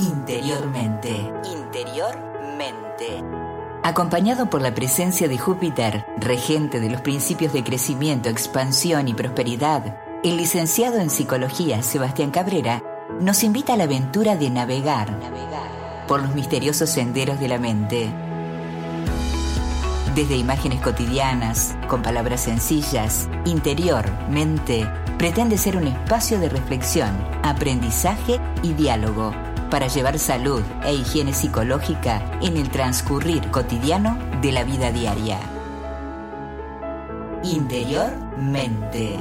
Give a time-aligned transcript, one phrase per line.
[0.00, 1.10] Interiormente.
[1.44, 3.22] Interiormente.
[3.82, 9.98] Acompañado por la presencia de Júpiter, regente de los principios de crecimiento, expansión y prosperidad,
[10.24, 12.82] el licenciado en psicología Sebastián Cabrera
[13.20, 18.10] nos invita a la aventura de navegar, navegar por los misteriosos senderos de la mente.
[20.14, 24.88] Desde imágenes cotidianas, con palabras sencillas, interior, mente,
[25.18, 27.10] pretende ser un espacio de reflexión,
[27.42, 29.34] aprendizaje y diálogo
[29.70, 35.38] para llevar salud e higiene psicológica en el transcurrir cotidiano de la vida diaria.
[37.44, 39.14] Interiormente.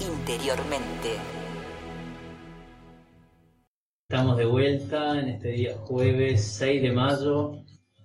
[0.00, 1.16] Interiormente.
[4.08, 7.52] Estamos de vuelta en este día jueves 6 de mayo.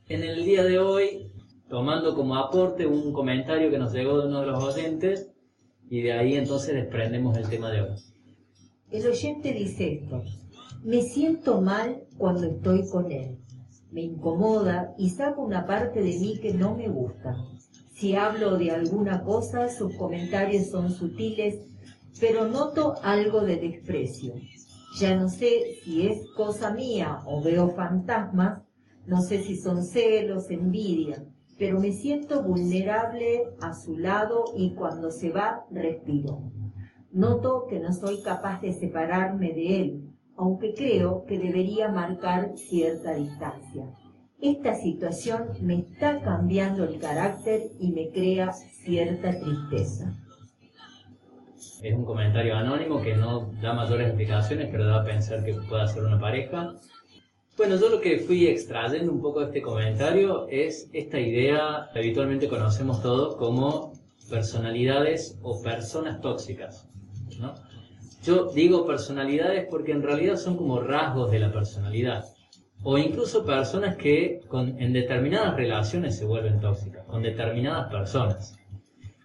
[0.07, 1.31] En el día de hoy,
[1.69, 5.31] tomando como aporte un comentario que nos llegó de uno de los oyentes,
[5.89, 7.95] y de ahí entonces desprendemos el tema de hoy.
[8.89, 10.23] El oyente dice esto.
[10.83, 13.37] Me siento mal cuando estoy con él.
[13.91, 17.35] Me incomoda y saco una parte de mí que no me gusta.
[17.93, 21.59] Si hablo de alguna cosa, sus comentarios son sutiles,
[22.19, 24.33] pero noto algo de desprecio.
[24.99, 28.63] Ya no sé si es cosa mía o veo fantasmas,
[29.05, 31.23] no sé si son celos, envidia,
[31.59, 36.41] pero me siento vulnerable a su lado y cuando se va, respiro.
[37.11, 40.11] Noto que no soy capaz de separarme de él,
[40.41, 43.85] aunque creo que debería marcar cierta distancia.
[44.41, 50.17] Esta situación me está cambiando el carácter y me crea cierta tristeza.
[51.83, 55.87] Es un comentario anónimo que no da mayores explicaciones, pero da a pensar que pueda
[55.87, 56.73] ser una pareja.
[57.55, 61.99] Bueno, yo lo que fui extrayendo un poco de este comentario es esta idea que
[61.99, 63.93] habitualmente conocemos todos como
[64.27, 66.87] personalidades o personas tóxicas.
[67.39, 67.53] ¿no?
[68.23, 72.25] Yo digo personalidades porque en realidad son como rasgos de la personalidad.
[72.83, 78.55] O incluso personas que con, en determinadas relaciones se vuelven tóxicas, con determinadas personas.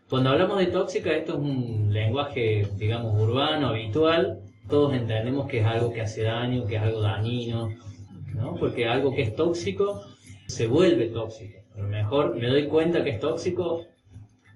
[0.08, 4.40] Cuando hablamos de tóxica, esto es un lenguaje, digamos, urbano, habitual.
[4.68, 7.70] Todos entendemos que es algo que hace daño, que es algo dañino,
[8.34, 8.54] ¿no?
[8.54, 10.02] Porque algo que es tóxico
[10.46, 11.58] se vuelve tóxico.
[11.74, 13.84] A lo mejor me doy cuenta que es tóxico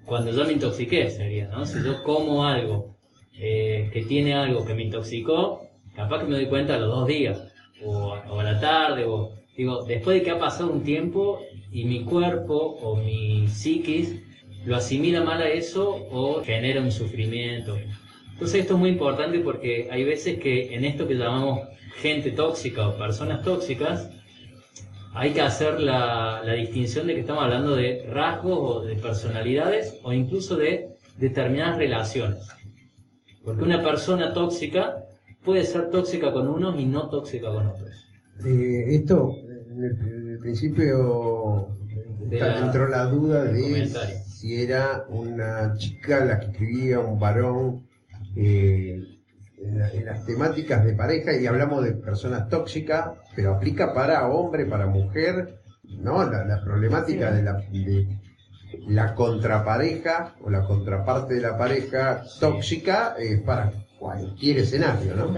[0.06, 1.66] cuando yo me intoxiqué, sería, ¿no?
[1.66, 2.99] Si yo como algo
[3.42, 7.06] eh, que tiene algo que me intoxicó, capaz que me doy cuenta a los dos
[7.06, 7.40] días,
[7.82, 11.40] o, a la tarde, o digo, después de que ha pasado un tiempo
[11.72, 14.20] y mi cuerpo o mi psiquis
[14.66, 17.78] lo asimila mal a eso o genera un sufrimiento.
[18.32, 21.60] Entonces esto es muy importante porque hay veces que en esto que llamamos
[21.96, 24.10] gente tóxica o personas tóxicas,
[25.14, 29.98] hay que hacer la, la distinción de que estamos hablando de rasgos o de personalidades
[30.02, 32.59] o incluso de determinadas relaciones.
[33.44, 35.04] Porque una persona tóxica
[35.44, 38.06] puede ser tóxica con unos y no tóxica con otros.
[38.44, 39.34] Eh, esto,
[39.70, 41.68] en el, principio,
[42.30, 43.86] entró la duda de
[44.40, 47.86] si era una chica la que escribía, un varón,
[48.36, 49.04] eh,
[49.58, 54.86] en, las temáticas de pareja, y hablamos de personas tóxicas, pero aplica para hombre, para
[54.86, 56.24] mujer, ¿no?
[56.24, 57.62] La, problemática de la,
[58.86, 65.34] la contrapareja o la contraparte de la pareja tóxica es para cualquier escenario, ¿no?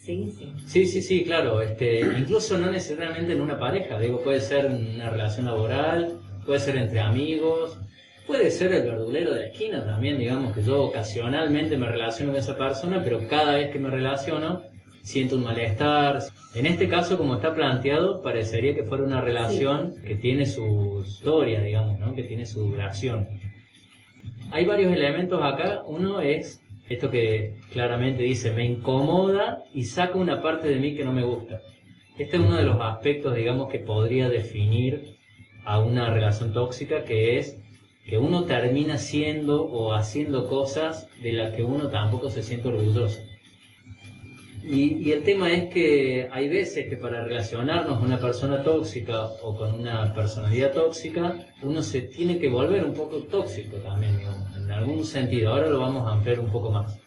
[0.00, 0.52] Sí, sí.
[0.66, 1.60] Sí, sí, sí, claro.
[1.60, 6.58] Este, incluso no necesariamente en una pareja, digo, puede ser en una relación laboral, puede
[6.58, 7.78] ser entre amigos,
[8.26, 12.40] puede ser el verdulero de la esquina también, digamos que yo ocasionalmente me relaciono con
[12.40, 14.62] esa persona, pero cada vez que me relaciono
[15.10, 16.20] siento un malestar.
[16.54, 21.60] En este caso, como está planteado, parecería que fuera una relación que tiene su historia,
[21.60, 22.14] digamos, ¿no?
[22.14, 23.28] que tiene su duración.
[24.52, 25.82] Hay varios elementos acá.
[25.86, 31.04] Uno es esto que claramente dice, me incomoda y saca una parte de mí que
[31.04, 31.60] no me gusta.
[32.16, 35.16] Este es uno de los aspectos, digamos, que podría definir
[35.64, 37.58] a una relación tóxica, que es
[38.06, 43.20] que uno termina siendo o haciendo cosas de las que uno tampoco se siente orgulloso.
[44.62, 49.56] Y, el tema es que hay veces que para relacionarnos con una persona tóxica o
[49.56, 54.20] con una personalidad tóxica, uno se tiene que volver un poco tóxico también,
[54.56, 55.52] en algún sentido.
[55.52, 56.98] Ahora lo vamos a ampliar un poco más.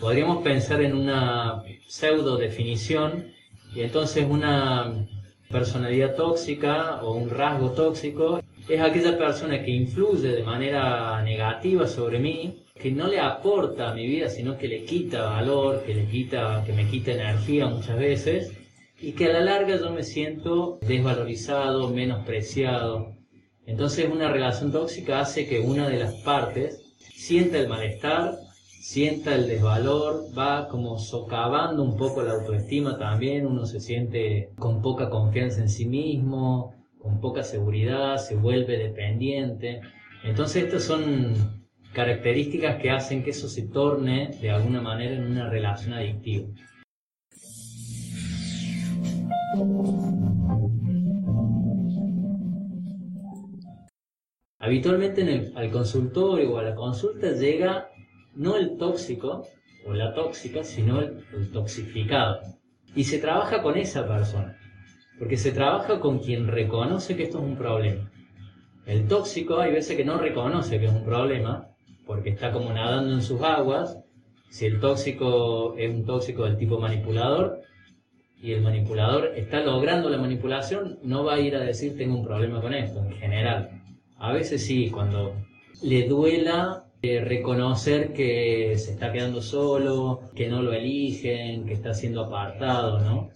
[0.00, 3.32] Podríamos pensar en una pseudo definición
[3.74, 5.06] y entonces una
[5.50, 12.18] personalidad tóxica o un rasgo tóxico es aquella persona que influye de manera negativa sobre
[12.18, 16.06] mí que no le aporta a mi vida, sino que le quita valor, que le
[16.06, 18.52] quita, que me quita energía muchas veces,
[19.00, 23.14] y que a la larga yo me siento desvalorizado, menospreciado.
[23.66, 28.34] Entonces una relación tóxica hace que una de las partes sienta el malestar,
[28.80, 34.82] sienta el desvalor, va como socavando un poco la autoestima también, uno se siente con
[34.82, 39.80] poca confianza en sí mismo, con poca seguridad, se vuelve dependiente.
[40.22, 41.34] Entonces estas son
[41.92, 46.48] características que hacen que eso se torne de alguna manera en una relación adictiva.
[54.60, 57.88] Habitualmente al consultorio o a la consulta llega
[58.36, 59.44] no el tóxico
[59.84, 62.40] o la tóxica, sino el, el toxificado.
[62.94, 64.56] Y se trabaja con esa persona,
[65.22, 68.10] porque se trabaja con quien reconoce que esto es un problema.
[68.86, 71.68] El tóxico hay veces que no reconoce que es un problema,
[72.04, 73.96] porque está como nadando en sus aguas.
[74.50, 77.60] Si el tóxico es un tóxico del tipo manipulador,
[78.42, 82.24] y el manipulador está logrando la manipulación, no va a ir a decir tengo un
[82.24, 83.80] problema con esto, en general.
[84.18, 85.36] A veces sí, cuando
[85.84, 91.94] le duela eh, reconocer que se está quedando solo, que no lo eligen, que está
[91.94, 93.30] siendo apartado, ¿no?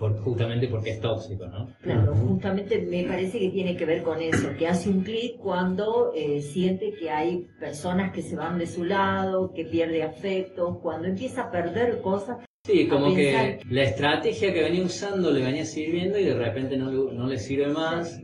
[0.00, 1.68] Por, justamente porque es tóxico, ¿no?
[1.82, 6.12] Claro, justamente me parece que tiene que ver con eso, que hace un clic cuando
[6.16, 11.06] eh, siente que hay personas que se van de su lado, que pierde afecto, cuando
[11.06, 12.38] empieza a perder cosas.
[12.64, 16.90] Sí, como que la estrategia que venía usando le venía sirviendo y de repente no,
[16.90, 18.20] no le sirve más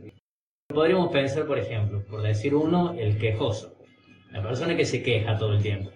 [0.69, 3.77] Podríamos pensar, por ejemplo, por decir uno, el quejoso,
[4.31, 5.91] la persona que se queja todo el tiempo.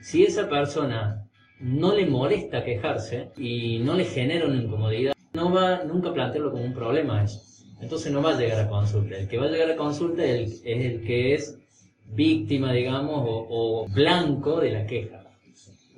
[0.00, 1.28] Si esa persona
[1.60, 6.50] no le molesta quejarse y no le genera una incomodidad, no va nunca a plantearlo
[6.50, 7.40] como un problema eso.
[7.80, 9.16] Entonces no va a llegar a consulta.
[9.16, 11.58] El que va a llegar a consulta es el, que es
[12.06, 15.24] víctima, digamos, o blanco de la queja,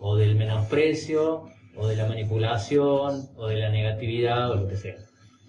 [0.00, 1.44] o del menosprecio,
[1.76, 4.96] o de la manipulación, o de la negatividad, o lo que sea.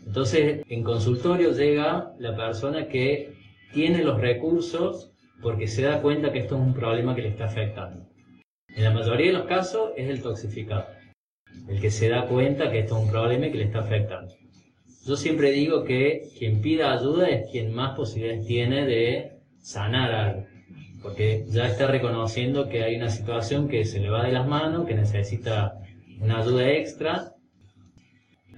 [0.06, 3.34] Entonces, en consultorio llega la persona que
[3.74, 7.46] tiene los recursos porque se da cuenta que esto es un problema que le está
[7.46, 8.06] afectando.
[8.76, 10.86] En la mayoría de los casos es el toxificado,
[11.68, 14.34] el que se da cuenta que esto es un problema que le está afectando.
[15.06, 20.46] Yo siempre digo que quien pida ayuda es quien más posibilidades tiene de sanar algo,
[21.02, 24.88] porque ya está reconociendo que hay una situación que se le va de las manos,
[24.88, 25.74] que necesita
[26.22, 27.36] una ayuda extra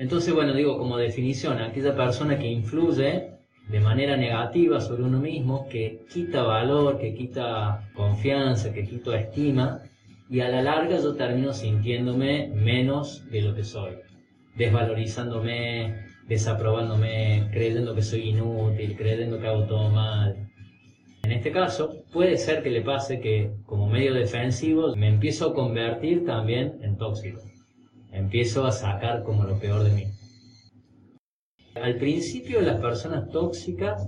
[0.02, 3.34] entonces, bueno, digo como definición, aquella persona que influye
[3.70, 9.84] de manera negativa sobre uno mismo, que quita valor, que quita confianza, que quita estima,
[10.32, 13.98] y a la larga yo termino sintiéndome menos de lo que soy,
[14.56, 20.50] desvalorizándome, desaprobándome, creyendo que soy inútil, creyendo que hago todo mal.
[21.22, 25.54] En este caso, puede ser que le pase que como medio defensivo me empiezo a
[25.54, 27.42] convertir también en tóxico
[28.12, 30.08] empiezo a sacar como lo peor de mí.
[31.76, 34.08] Al principio las personas tóxicas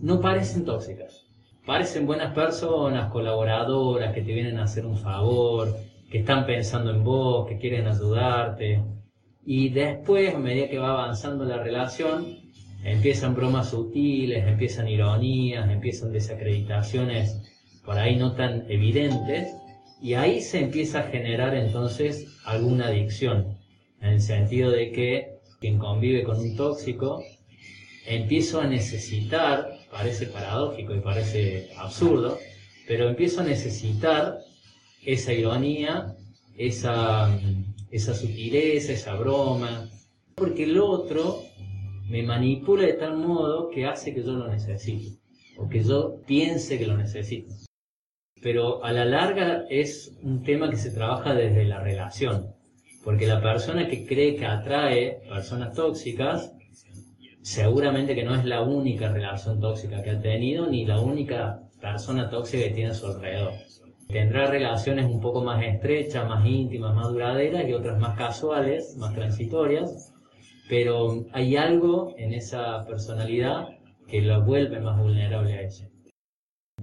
[0.00, 1.11] no parecen tóxicas,
[1.64, 5.76] parecen buenas personas, colaboradoras, que te vienen a hacer un favor,
[6.10, 8.82] que están pensando en vos, que quieren ayudarte.
[9.44, 12.26] Y después, a medida que va avanzando la relación,
[12.84, 17.40] empiezan bromas sutiles, empiezan ironías, empiezan desacreditaciones
[17.84, 19.54] por ahí no tan evidentes,
[20.00, 23.58] y ahí se empieza a generar entonces alguna adicción,
[24.00, 27.22] en el sentido de que quien convive con un tóxico,
[28.06, 32.38] empiezo a necesitar, parece paradójico y parece absurdo,
[32.88, 34.38] pero empiezo a necesitar
[35.04, 36.16] esa ironía,
[36.56, 37.30] esa,
[37.92, 39.88] sutileza, esa broma,
[40.34, 41.44] porque el otro
[42.08, 45.20] me manipula de tal modo que hace que yo lo necesite,
[45.56, 47.54] o que yo piense que lo necesito
[48.42, 52.52] pero a la larga es un tema que se trabaja desde la relación,
[53.04, 56.52] porque la persona que cree que atrae personas tóxicas,
[57.42, 62.30] seguramente que no es la única relación tóxica que ha tenido, ni la única persona
[62.30, 63.52] tóxica que tiene a su alrededor.
[64.08, 69.14] Tendrá relaciones un poco más estrechas, más íntimas, más duraderas y otras más casuales, más
[69.14, 70.12] transitorias,
[70.68, 73.68] pero hay algo en esa personalidad
[74.06, 75.88] que lo vuelve más vulnerable a ella.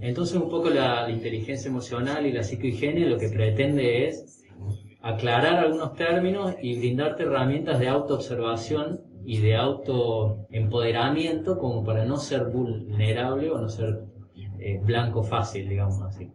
[0.02, 4.44] Entonces un poco la, inteligencia emocional y la psicohigiene lo que pretende es
[5.02, 12.46] aclarar algunos términos y brindarte herramientas de autoobservación y de autoempoderamiento como para no ser
[12.46, 14.06] vulnerable o no ser
[14.58, 16.32] eh, blanco fácil, digamos así.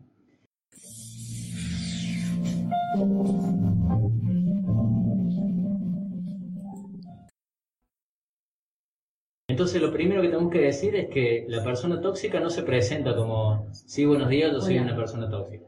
[9.49, 13.17] Entonces lo primero que tenemos que decir es que la persona tóxica no se presenta
[13.17, 15.67] como, sí, buenos días, yo soy una persona tóxica.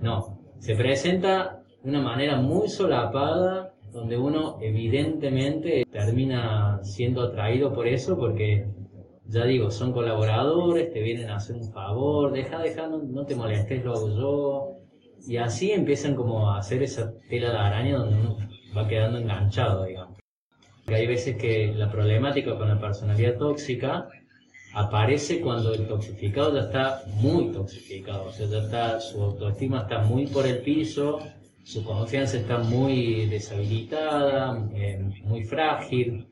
[0.00, 3.63] No, se presenta de una manera muy solapada,
[3.94, 8.66] donde uno evidentemente termina siendo atraído por eso porque,
[9.26, 13.84] ya digo, son colaboradores, te vienen a hacer un favor, deja, deja, no, te molestes,
[13.84, 14.70] lo hago yo.
[15.28, 18.36] Y así empiezan como a hacer esa tela de araña donde uno
[18.76, 20.18] va quedando enganchado, digamos.
[20.88, 24.08] Y hay veces que la problemática con la personalidad tóxica
[24.74, 30.00] aparece cuando el toxificado ya está muy toxificado, o sea, ya está, su autoestima está
[30.00, 31.20] muy por el piso,
[31.64, 36.28] su confianza está muy deshabilitada, eh, muy frágil,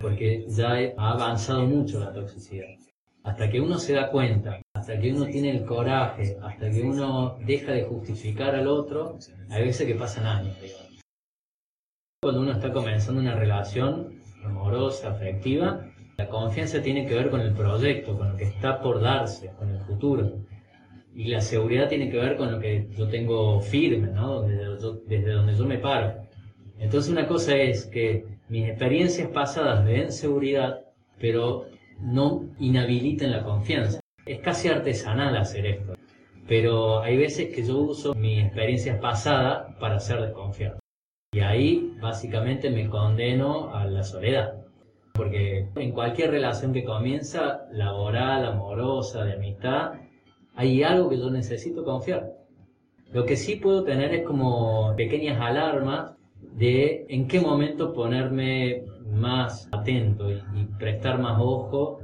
[0.00, 2.66] porque ya ha avanzado mucho la toxicidad.
[3.22, 7.38] Hasta que uno se da cuenta, hasta que uno tiene el coraje, hasta que uno
[7.46, 9.16] deja de justificar al otro,
[9.48, 11.00] hay veces que pasan años, digamos.
[12.20, 17.54] Cuando uno está comenzando una relación amorosa, afectiva, la confianza tiene que ver con el
[17.54, 20.32] proyecto, con lo que está por darse, con el futuro.
[21.14, 24.42] Y la seguridad tiene que ver con lo que yo tengo firme, ¿no?
[24.42, 26.14] Desde, donde yo me paro.
[26.78, 30.80] Entonces una cosa es que mis experiencias pasadas me den seguridad,
[31.20, 31.66] pero
[32.00, 34.00] no inhabiliten la confianza.
[34.26, 35.94] Es casi artesanal hacer esto,
[36.48, 40.78] pero hay veces que yo uso mis experiencias pasadas para hacer desconfiado.
[41.32, 44.54] Y ahí básicamente me condeno a la soledad.
[45.12, 49.92] Porque en cualquier relación que comienza, laboral, amorosa, de amistad,
[50.54, 52.32] hay algo que yo necesito confiar.
[53.12, 56.14] Lo que sí puedo tener es como pequeñas alarmas
[56.56, 58.82] de en qué momento ponerme
[59.12, 62.00] más atento y, prestar más ojo.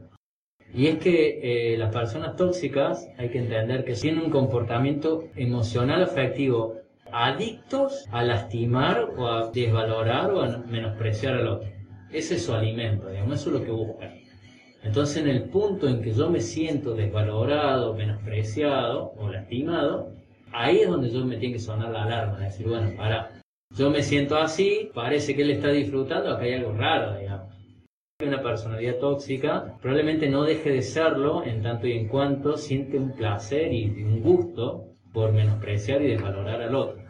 [0.72, 6.02] Y es que eh, las personas tóxicas hay que entender que tienen un comportamiento emocional
[6.02, 6.76] afectivo
[7.12, 11.68] adictos a lastimar o a desvalorar o a menospreciar al otro.
[12.12, 14.19] Ese es su alimento, digamos, eso es lo que buscan.
[14.82, 20.12] Entonces, en el punto en que yo me siento desvalorado, menospreciado o lastimado,
[20.52, 23.30] ahí es donde yo me tiene que sonar la alarma, decir, bueno, para,
[23.76, 27.50] yo me siento así, parece que él está disfrutando, acá hay algo raro, digamos.
[28.22, 33.12] Una personalidad tóxica probablemente no deje de serlo en tanto y en cuanto siente un
[33.12, 37.02] placer y un gusto por menospreciar y desvalorar al otro.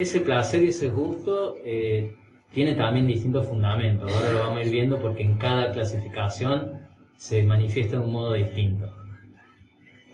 [0.00, 2.14] Ese placer y ese gusto eh,
[2.52, 4.12] tiene también distintos fundamentos.
[4.12, 6.87] Ahora lo vamos a ir viendo porque en cada clasificación
[7.18, 8.90] se manifiesta de un modo distinto.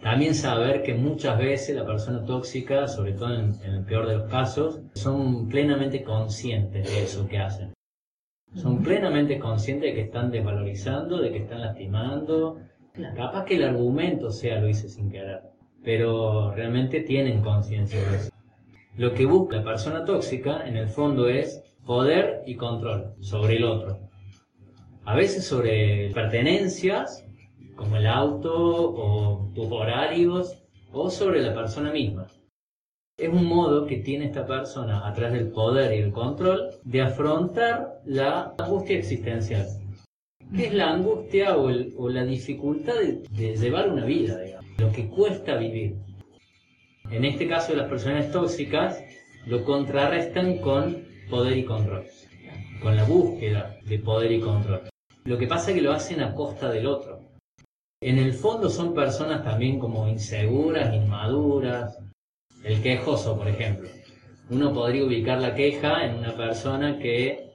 [0.02, 4.30] También saber que muchas veces la persona tóxica, sobre todo en, el peor de los
[4.30, 7.72] casos, son plenamente conscientes de eso que hacen.
[8.54, 12.58] Son plenamente conscientes de que están desvalorizando, de que están lastimando.
[13.14, 15.40] Capaz que el argumento sea lo hice sin querer,
[15.82, 18.30] pero realmente tienen conciencia de eso.
[18.96, 23.64] Lo que busca la persona tóxica, en el fondo, es poder y control sobre el
[23.64, 23.98] otro.
[25.06, 27.26] A veces sobre pertenencias,
[27.76, 32.26] como el auto o tus horarios, o sobre la persona misma.
[33.18, 37.02] Es un modo que tiene esta persona a través del poder y el control de
[37.02, 39.66] afrontar la angustia existencial.
[40.56, 42.94] Que es la angustia o, la dificultad
[43.30, 45.96] de, llevar una vida, digamos, lo que cuesta vivir.
[47.10, 49.02] En este caso las personas tóxicas,
[49.46, 52.04] lo contrarrestan con poder y control,
[52.82, 54.93] con la búsqueda de poder y control.
[55.24, 57.20] Lo que pasa es que lo hacen a costa del otro.
[58.02, 61.98] En el fondo son personas también como inseguras, inmaduras.
[62.62, 63.88] El quejoso, por ejemplo.
[64.50, 67.50] Uno podría ubicar la queja en una persona que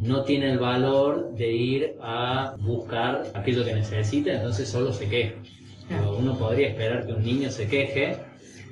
[0.00, 5.34] no tiene el valor de ir a buscar aquello que necesita, entonces solo se queja.
[6.18, 8.16] uno podría esperar que un niño se queje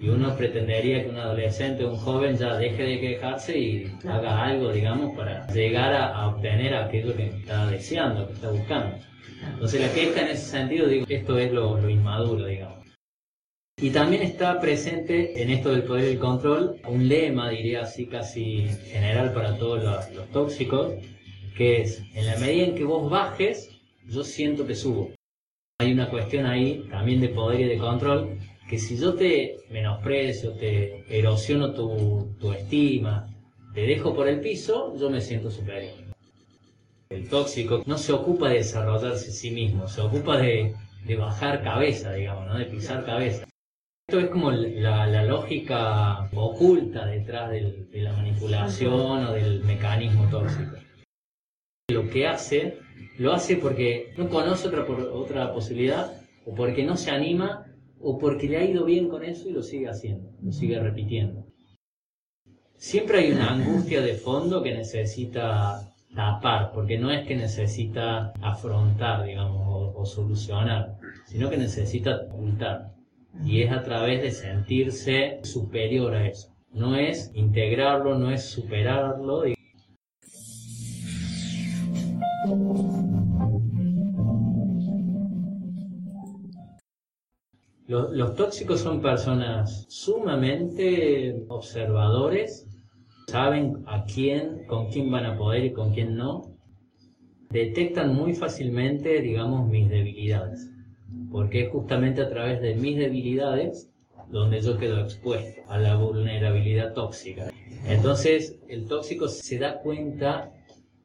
[0.01, 4.45] y uno pretendería que un adolescente o un joven ya deje de quejarse y haga
[4.45, 8.97] algo, digamos, para llegar a, obtener aquello que está deseando, que está buscando.
[9.53, 12.79] Entonces la queja en ese sentido, digo, esto es lo, inmaduro, digamos.
[13.77, 18.07] Y también está presente en esto del poder y el control un lema, diría así,
[18.07, 20.95] casi general para todos los, los tóxicos,
[21.57, 23.71] que es, en la medida en que vos bajes,
[24.07, 25.11] yo siento que subo.
[25.79, 28.39] Hay una cuestión ahí también de poder y de control
[28.71, 33.27] que si yo te menosprecio, te erosiono tu, estima,
[33.75, 35.93] te dejo por el piso, yo me siento superior.
[37.09, 40.73] El tóxico no se ocupa de desarrollarse sí mismo, se ocupa de,
[41.19, 42.59] bajar cabeza, digamos, ¿no?
[42.59, 43.45] de pisar cabeza.
[44.09, 50.77] Esto es como la, lógica oculta detrás de la manipulación o del mecanismo tóxico.
[51.91, 52.79] Lo que hace,
[53.19, 56.13] lo hace porque no conoce otra, otra posibilidad
[56.47, 57.67] o porque no se anima
[58.03, 61.47] o porque le ha ido bien con eso y lo sigue haciendo, lo sigue repitiendo.
[62.77, 69.25] Siempre hay una angustia de fondo que necesita tapar, porque no es que necesita afrontar,
[69.25, 72.95] digamos, o, o solucionar, sino que necesita ocultar.
[73.45, 76.49] Y es a través de sentirse superior a eso.
[76.73, 79.45] No es integrarlo, no es superarlo.
[87.91, 92.69] Los, tóxicos son personas sumamente observadores,
[93.27, 96.55] saben a quién, con quién van a poder y con quién no.
[97.49, 100.71] Detectan muy fácilmente, digamos, mis debilidades,
[101.33, 103.91] porque es justamente a través de mis debilidades
[104.29, 107.51] donde yo quedo expuesto a la vulnerabilidad tóxica.
[107.89, 110.53] Entonces, el tóxico se da cuenta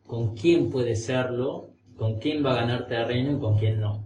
[0.05, 4.05] con quién puede serlo, con quién va a ganar terreno y con quién no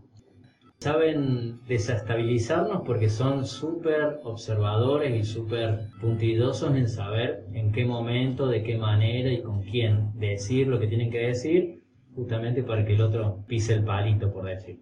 [0.79, 8.63] saben desestabilizarnos porque son súper observadores y súper puntillosos en saber en qué momento, de
[8.63, 11.81] qué manera y con quién decir lo que tienen que decir,
[12.15, 14.79] justamente para que el otro pise el palito, por decir.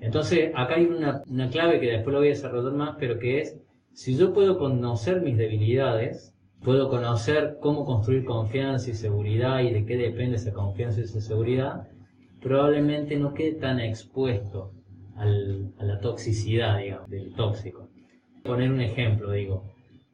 [0.00, 3.40] Entonces, acá hay una, una clave que después lo voy a desarrollar más, pero que
[3.40, 3.58] es,
[3.94, 9.84] si yo puedo conocer mis debilidades, puedo conocer cómo construir confianza y seguridad y de
[9.86, 11.88] qué depende esa confianza y esa seguridad,
[12.40, 14.75] probablemente no quede tan expuesto
[15.16, 17.88] a la toxicidad, digamos, del tóxico.
[18.42, 19.64] Poner un ejemplo, digo,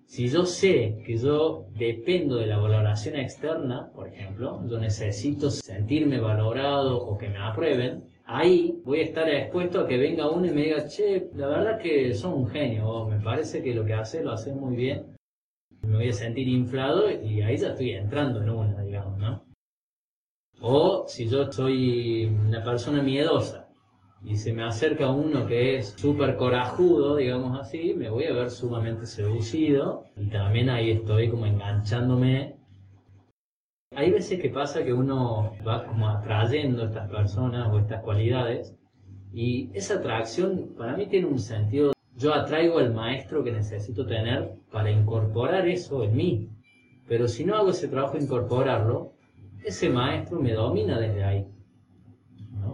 [0.07, 6.21] si yo sé que yo dependo de la valoración externa, por ejemplo, yo necesito sentirme
[6.21, 10.51] valorado o que me aprueben, ahí voy a estar expuesto a que venga uno y
[10.51, 13.95] me diga, che, la verdad que son un genio, o me parece que lo que
[13.95, 15.17] hace lo hace muy bien.
[15.81, 19.45] Me voy a sentir inflado y ahí ya estoy entrando en una, digamos, ¿no?
[20.61, 23.72] O si yo soy una persona miedosa,
[24.25, 28.51] y se me acerca uno que es súper corajudo, digamos así, me voy a ver
[28.51, 32.57] sumamente seducido y también ahí estoy como enganchándome.
[33.95, 38.75] Hay veces que pasa que uno va como atrayendo estas personas o estas cualidades
[39.33, 41.93] y esa atracción para mí tiene un sentido.
[42.17, 46.49] Yo atraigo al maestro que necesito tener para incorporar eso en mí.
[47.09, 49.13] Pero si no hago ese trabajo de incorporarlo,
[49.65, 51.47] ese maestro me domina desde ahí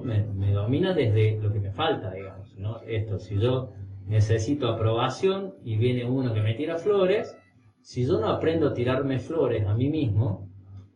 [0.00, 2.54] me, domina desde lo que me falta, digamos.
[2.56, 2.80] ¿no?
[2.86, 3.72] Esto, si yo
[4.06, 7.36] necesito aprobación y viene uno que me tira flores,
[7.82, 10.48] si yo no aprendo a tirarme flores a mí mismo,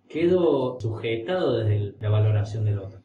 [0.08, 3.00] quedo sujetado desde la valoración del otro.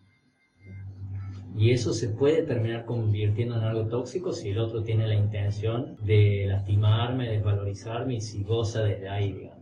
[1.56, 5.96] Y eso se puede terminar convirtiendo en algo tóxico si el otro tiene la intención
[6.04, 9.57] de lastimarme, desvalorizarme y si goza desde ahí, digamos.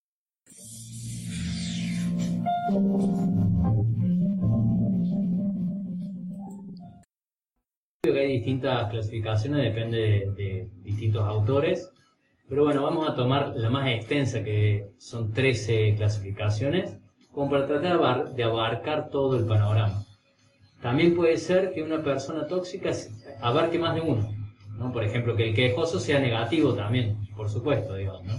[8.12, 11.90] que hay distintas clasificaciones, depende de, distintos autores.
[12.48, 16.98] Pero bueno, vamos a tomar la más extensa, que son 13 clasificaciones,
[17.32, 20.04] como para tratar de abarcar todo el panorama.
[20.82, 22.90] También puede ser que una persona tóxica
[23.40, 24.28] abarque más de uno.
[24.78, 24.92] ¿no?
[24.92, 28.24] Por ejemplo, que el quejoso sea negativo también, por supuesto, digamos.
[28.24, 28.34] ¿no?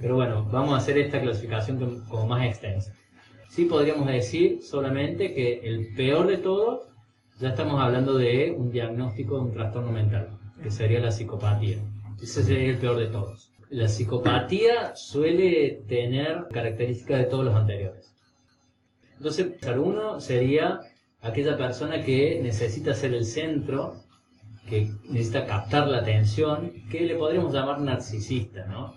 [0.00, 2.94] Pero bueno, vamos a hacer esta clasificación como más extensa.
[3.48, 6.93] Sí podríamos decir solamente que el peor de todos
[7.40, 10.28] ya estamos hablando de un diagnóstico de un trastorno mental,
[10.62, 11.78] que sería la psicopatía.
[12.22, 13.50] Ese sería el peor de todos.
[13.70, 18.14] La psicopatía suele tener características de todos los anteriores.
[19.16, 20.80] Entonces, uno sería
[21.22, 23.96] aquella persona que necesita ser el centro,
[24.68, 28.94] que necesita captar la atención, que le podríamos llamar narcisista, ¿no?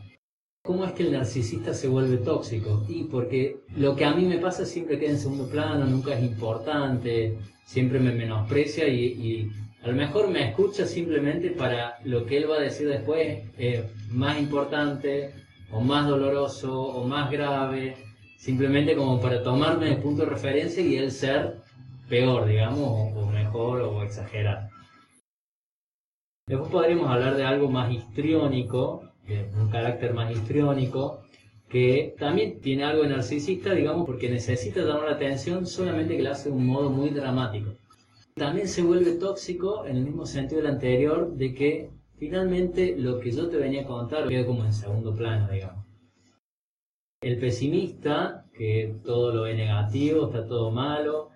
[0.68, 2.84] ¿Cómo es que el narcisista se vuelve tóxico?
[2.90, 6.22] Y porque lo que a mí me pasa siempre queda en segundo plano, nunca es
[6.22, 9.50] importante, siempre me menosprecia y,
[9.82, 13.86] a lo mejor me escucha simplemente para lo que él va a decir después es
[14.10, 15.32] más importante
[15.72, 17.96] o más doloroso o más grave,
[18.38, 21.62] simplemente como para tomarme de punto de referencia y él ser
[22.10, 24.68] peor, digamos, o, mejor o exagerar.
[26.46, 29.07] Después podríamos hablar de algo más histriónico,
[29.60, 30.34] un carácter más
[31.70, 36.32] que también tiene algo de narcisista, digamos, porque necesita llamar la atención solamente que lo
[36.32, 37.74] hace de un modo muy dramático.
[38.36, 43.32] También se vuelve tóxico en el mismo sentido del anterior, de que finalmente lo que
[43.32, 45.86] yo te venía a contar queda como en segundo plano, digamos.
[47.22, 51.32] El pesimista, que todo lo ve negativo, está todo malo.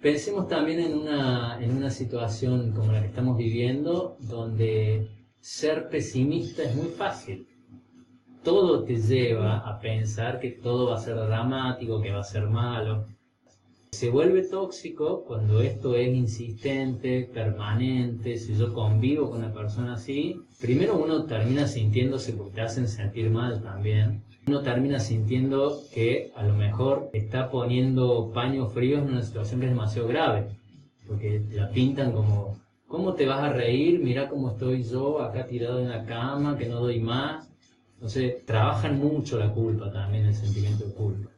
[0.00, 5.08] Pensemos también en una, en una situación como la que estamos viviendo, donde
[5.46, 7.46] ser pesimista es muy fácil
[8.46, 12.46] todo te lleva a pensar que todo va a ser dramático, que va a ser
[12.46, 13.08] malo.
[13.90, 20.40] Se vuelve tóxico cuando esto es insistente, permanente, si yo convivo con una persona así,
[20.60, 24.22] primero uno termina sintiéndose porque te hacen sentir mal también.
[24.46, 29.66] Uno termina sintiendo que a lo mejor está poniendo paños fríos en una situación que
[29.66, 30.56] es demasiado grave,
[31.08, 34.00] porque la pintan como, ¿cómo te vas a reír?
[34.00, 37.48] Mira cómo estoy yo acá tirado en la cama, que no doy más.
[37.94, 41.30] Entonces, trabajan mucho la culpa también, el sentimiento de culpa.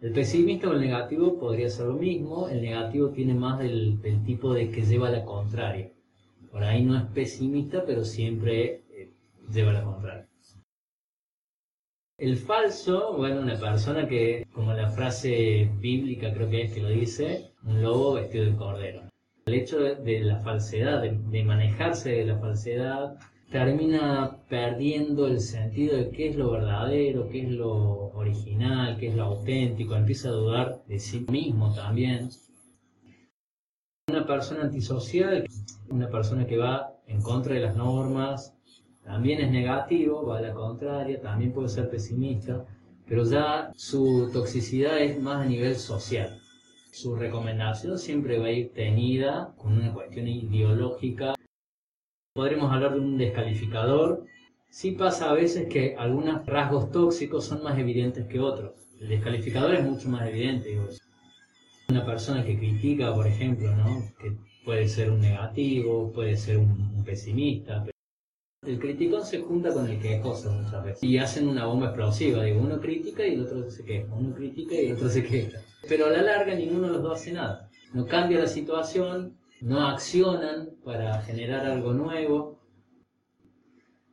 [0.00, 4.52] El pesimista o el negativo podría ser lo mismo, el negativo tiene más del, tipo
[4.52, 5.90] de que lleva la contraria.
[6.50, 9.10] Por ahí no es pesimista, pero siempre eh,
[9.52, 10.28] lleva la contraria.
[12.18, 16.88] El falso, bueno, una persona que, como la frase bíblica creo que es que lo
[16.88, 19.05] dice, un lobo vestido de cordero.
[19.48, 23.16] El hecho de, la falsedad, de manejarse de la falsedad,
[23.48, 29.14] termina perdiendo el sentido de qué es lo verdadero, qué es lo original, qué es
[29.14, 32.28] lo auténtico, empieza a dudar de sí mismo también.
[34.08, 35.46] Una persona antisocial,
[35.90, 38.52] una persona que va en contra de las normas,
[39.04, 42.64] también es negativo, va a la contraria, también puede ser pesimista,
[43.06, 46.40] pero ya su toxicidad es más a nivel social.
[46.96, 51.34] Su recomendación siempre va a ir tenida con una cuestión ideológica
[52.32, 54.24] podremos hablar de un descalificador.
[54.70, 58.72] Sí pasa a veces que algunos rasgos tóxicos son más evidentes que otros.
[58.98, 60.80] El descalificador es mucho más evidente.
[61.90, 64.02] Una persona que critica, por ejemplo, ¿no?
[64.18, 64.32] que
[64.64, 67.84] puede ser un negativo, puede ser un, pesimista.
[68.66, 72.42] El criticón se junta con el quejoso muchas veces y hacen una bomba explosiva.
[72.42, 75.60] Digo, uno critica y el otro se queja, uno critica y el otro se queja.
[75.88, 77.70] Pero a la larga ninguno de los dos hace nada.
[77.92, 82.60] No cambia la situación, no accionan para generar algo nuevo.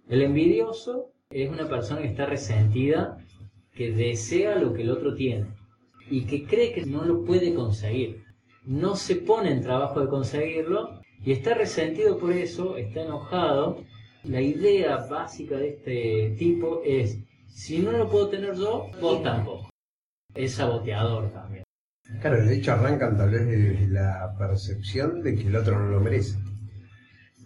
[0.07, 3.17] El envidioso es una persona que está resentida,
[3.73, 5.47] que desea lo que el otro tiene
[6.09, 8.23] y que cree que no lo puede conseguir.
[8.65, 13.83] No se pone en trabajo de conseguirlo y está resentido por eso, está enojado.
[14.23, 19.69] La idea básica de este tipo es, si no lo puedo tener yo, vos tampoco.
[20.33, 21.62] Es saboteador también.
[22.21, 25.99] Claro, de hecho arrancan tal vez de la percepción de que el otro no lo
[25.99, 26.37] merece.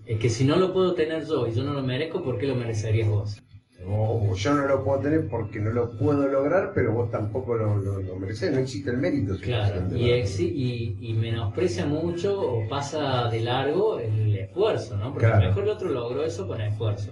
[0.06, 2.48] Es que si no lo puedo tener yo y yo no lo merezco, ¿por qué
[2.48, 3.42] lo merecerías vos?
[3.86, 7.78] O, yo no lo puedo tener porque no lo puedo lograr, pero vos tampoco lo,
[7.78, 9.36] lo, mereces, no existe el mérito.
[9.40, 15.14] Claro, y, y, y, menosprecia mucho o pasa de largo el esfuerzo, ¿no?
[15.14, 17.12] Porque a lo mejor el otro logró eso con esfuerzo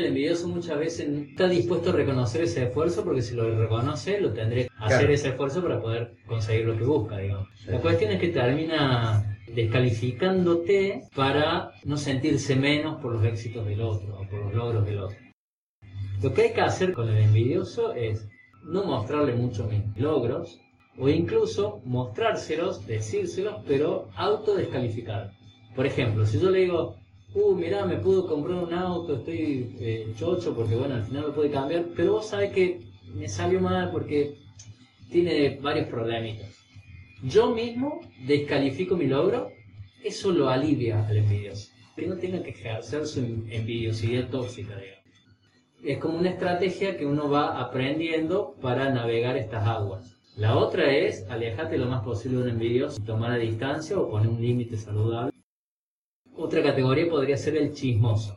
[0.00, 4.32] el envidioso muchas veces está dispuesto a reconocer ese esfuerzo porque si lo reconoce lo
[4.32, 7.48] tendré que hacer ese esfuerzo para poder conseguir lo que busca, digamos.
[7.66, 14.18] La cuestión es que termina descalificándote para no sentirse menos por los éxitos del otro
[14.20, 15.16] o por los logros del otro.
[16.22, 18.26] Lo que hay que hacer con el envidioso es
[18.64, 20.58] no mostrarle mucho mis logros
[20.98, 25.32] o incluso mostrárselos, decírselos, pero autodescalificar.
[25.74, 26.96] Por ejemplo, si yo le digo,
[27.34, 31.34] uh, mirá, me pudo comprar un auto, estoy eh, chocho porque bueno, al final lo
[31.34, 32.80] puede cambiar, pero vos sabés que
[33.14, 34.36] me salió mal porque
[35.10, 36.48] tiene varios problemitas.
[37.22, 39.50] Yo mismo descalifico mi logro,
[40.02, 41.70] eso lo alivia al envidioso.
[41.96, 45.04] Que no tenga que ejercer su envidiosidad tóxica, digamos.
[45.82, 50.16] Es como una estrategia que uno va aprendiendo para navegar estas aguas.
[50.36, 54.28] La otra es alejarte lo más posible de un envidioso, tomar a distancia o poner
[54.28, 55.32] un límite saludable.
[56.36, 58.36] Otra categoría podría ser el chismoso.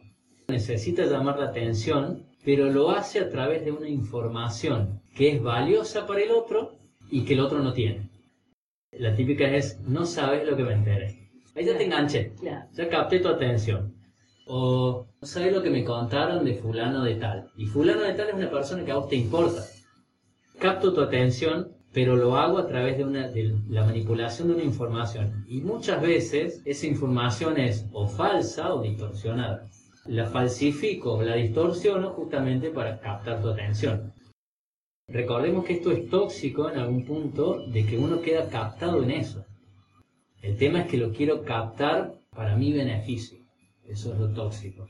[0.50, 6.06] Necesita llamar la atención, pero lo hace a través de una información que es valiosa
[6.06, 6.76] para el otro
[7.10, 8.10] y que el otro no tiene.
[8.92, 11.30] La típica es, no sabes lo que me enteré.
[11.56, 13.96] Ahí ya te enganché, ya capté tu atención.
[14.46, 17.50] O no sabes lo que me contaron de fulano de tal.
[17.58, 19.66] Y fulano de tal es una persona que a vos te importa.
[20.60, 23.32] Capto tu atención pero lo hago a través de, una,
[23.70, 25.44] la manipulación de una información.
[25.48, 29.68] Y muchas veces esa información es o falsa o distorsionada.
[30.06, 34.14] La falsifico o la distorsiono justamente para captar tu atención.
[35.08, 39.44] Recordemos que esto es tóxico en algún punto de que uno queda captado en eso.
[40.44, 43.40] El tema es que lo quiero captar para mi beneficio.
[43.88, 44.88] Eso es lo tóxico.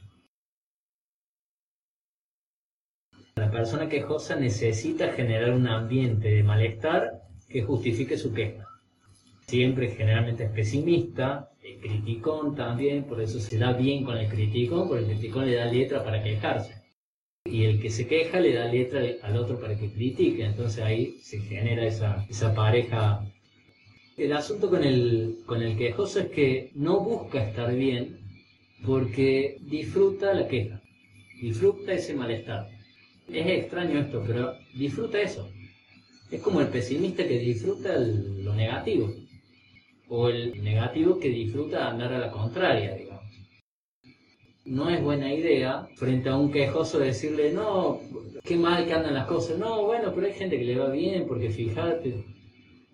[3.37, 8.65] La persona quejosa necesita generar un ambiente de malestar que justifique su queja.
[9.45, 14.87] Siempre generalmente es pesimista, el criticón también, por eso se da bien con el criticón,
[14.87, 16.81] porque el criticón le da letra para quejarse.
[17.45, 21.19] Y el que se queja le da letra al otro para que critique, entonces ahí
[21.21, 23.23] se genera esa, esa pareja.
[24.17, 28.17] El asunto con el, con el quejoso es que no busca estar bien
[28.83, 30.81] porque disfruta la queja,
[31.39, 32.76] disfruta ese malestar.
[33.29, 35.49] Es extraño esto, pero disfruta eso.
[36.31, 39.13] Es como el pesimista que disfruta lo negativo,
[40.09, 43.23] o el negativo que disfruta andar a la contraria, digamos.
[44.65, 48.01] No es buena idea frente a un quejoso decirle, no,
[48.43, 49.57] qué mal que andan las cosas.
[49.57, 52.25] No, bueno, pero hay gente que le va bien, porque fíjate,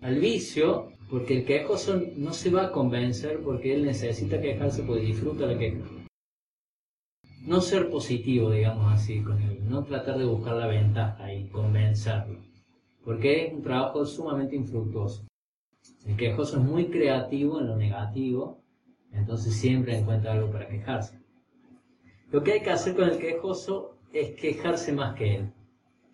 [0.00, 5.04] al vicio, porque el quejoso no se va a convencer porque él necesita quejarse porque
[5.04, 5.78] disfruta la queja.
[7.44, 12.38] No ser positivo, digamos así, con él, no tratar de buscar la ventaja y convencerlo
[13.04, 15.26] porque es un trabajo sumamente infructuoso.
[16.06, 18.62] El quejoso es muy creativo en lo negativo,
[19.12, 21.20] entonces siempre encuentra algo para quejarse.
[22.30, 25.52] Lo que hay que hacer con el quejoso es quejarse más que él.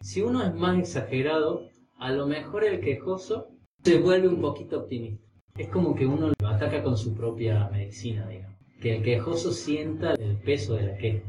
[0.01, 3.49] Si uno es más exagerado, a lo mejor el quejoso
[3.83, 5.25] se vuelve un poquito optimista.
[5.57, 8.60] Es como que uno lo ataca con su propia medicina, digamos.
[8.81, 11.25] Que el quejoso sienta el peso de la queja.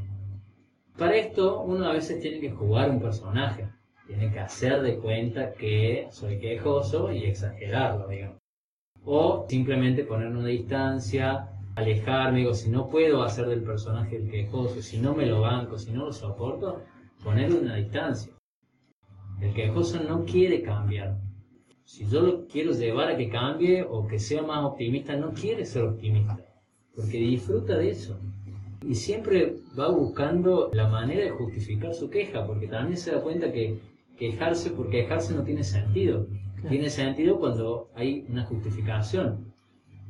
[0.97, 3.67] Para esto, uno a veces tiene que jugar un personaje
[4.11, 8.39] tiene que hacer de cuenta que soy quejoso y exagerarlo, digamos.
[9.05, 14.81] O simplemente poner una distancia, alejarme, digo, si no puedo hacer del personaje el quejoso,
[14.81, 16.81] si no me lo banco, si no lo soporto,
[17.23, 18.33] ponerle una distancia.
[19.39, 21.17] El quejoso no quiere cambiar.
[21.85, 25.65] Si yo lo quiero llevar a que cambie o que sea más optimista, no quiere
[25.65, 26.37] ser optimista,
[26.95, 28.17] porque disfruta de eso.
[28.87, 33.51] Y siempre va buscando la manera de justificar su queja, porque también se da cuenta
[33.51, 33.79] que
[34.17, 36.27] quejarse porque quejarse no tiene sentido.
[36.67, 39.51] Tiene sentido cuando hay una justificación.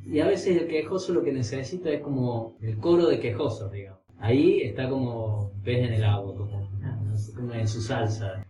[0.04, 4.00] Y a veces el quejoso lo que necesita es como el coro de quejosos, digamos.
[4.18, 8.46] Ahí está como pez en el agua, como, en su salsa.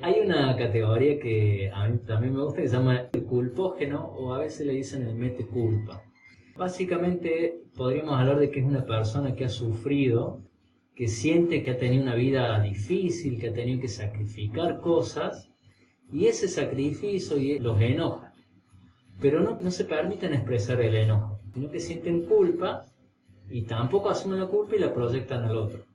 [0.00, 4.32] Hay una categoría que a mí también me gusta que se llama el culpógeno o
[4.32, 6.02] a veces le dicen el mete culpa.
[6.60, 10.42] Básicamente podríamos hablar de que es una persona que ha sufrido
[10.94, 15.48] que siente que ha tenido una vida difícil, que ha tenido que sacrificar cosas,
[16.12, 18.34] y ese sacrificio los enoja.
[19.22, 22.84] Pero no, no se permiten expresar el enojo, sino que sienten culpa
[23.48, 25.86] y tampoco asumen la culpa y la proyectan al otro.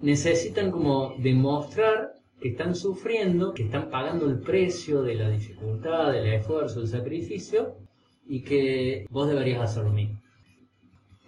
[0.00, 6.34] Necesitan como demostrar que están sufriendo, que están pagando el precio de la dificultad, del
[6.34, 7.87] esfuerzo, del sacrificio,
[8.28, 10.20] y que vos deberías hacer lo mismo.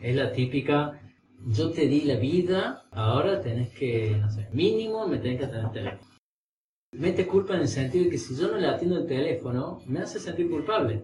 [0.00, 1.00] Es la típica
[1.46, 5.64] yo te di la vida, ahora tenés que, no sé, mínimo me tenés que atender
[5.66, 6.10] el teléfono.
[6.92, 10.00] Mete culpa en el sentido de que si yo no le atiendo el teléfono, me
[10.00, 11.02] hace sentir culpable.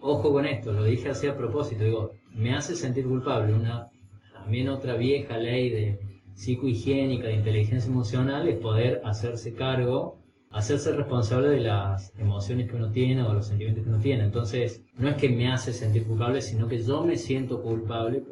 [0.00, 3.54] Ojo con esto, lo dije así a propósito, digo, me hace sentir culpable.
[3.54, 3.88] Una,
[4.32, 5.98] también otra vieja ley de
[6.34, 10.18] psicohigiénica, de inteligencia emocional, es poder hacerse cargo,
[10.52, 14.24] hacerse responsable de las emociones que uno tiene o los sentimientos que uno tiene.
[14.24, 18.22] Entonces, no es que me hace sentir culpable, sino que yo me siento culpable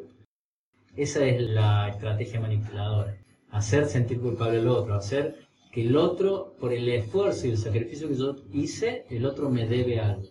[0.95, 3.17] esa es la estrategia manipuladora.
[3.49, 5.37] Hacer sentir culpable al otro, hacer
[5.71, 9.65] que el otro, por el esfuerzo y el sacrificio que yo hice, el otro me
[9.67, 10.27] debe algo.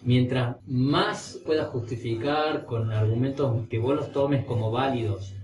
[0.00, 5.34] Mientras más puedas justificar con argumentos que vos los tomes como válidos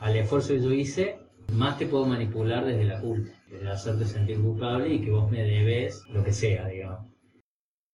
[0.00, 1.18] al esfuerzo que yo hice,
[1.52, 5.42] más te puedo manipular desde la culpa, desde hacerte sentir culpable y que vos me
[5.42, 7.06] debes lo que sea, digamos.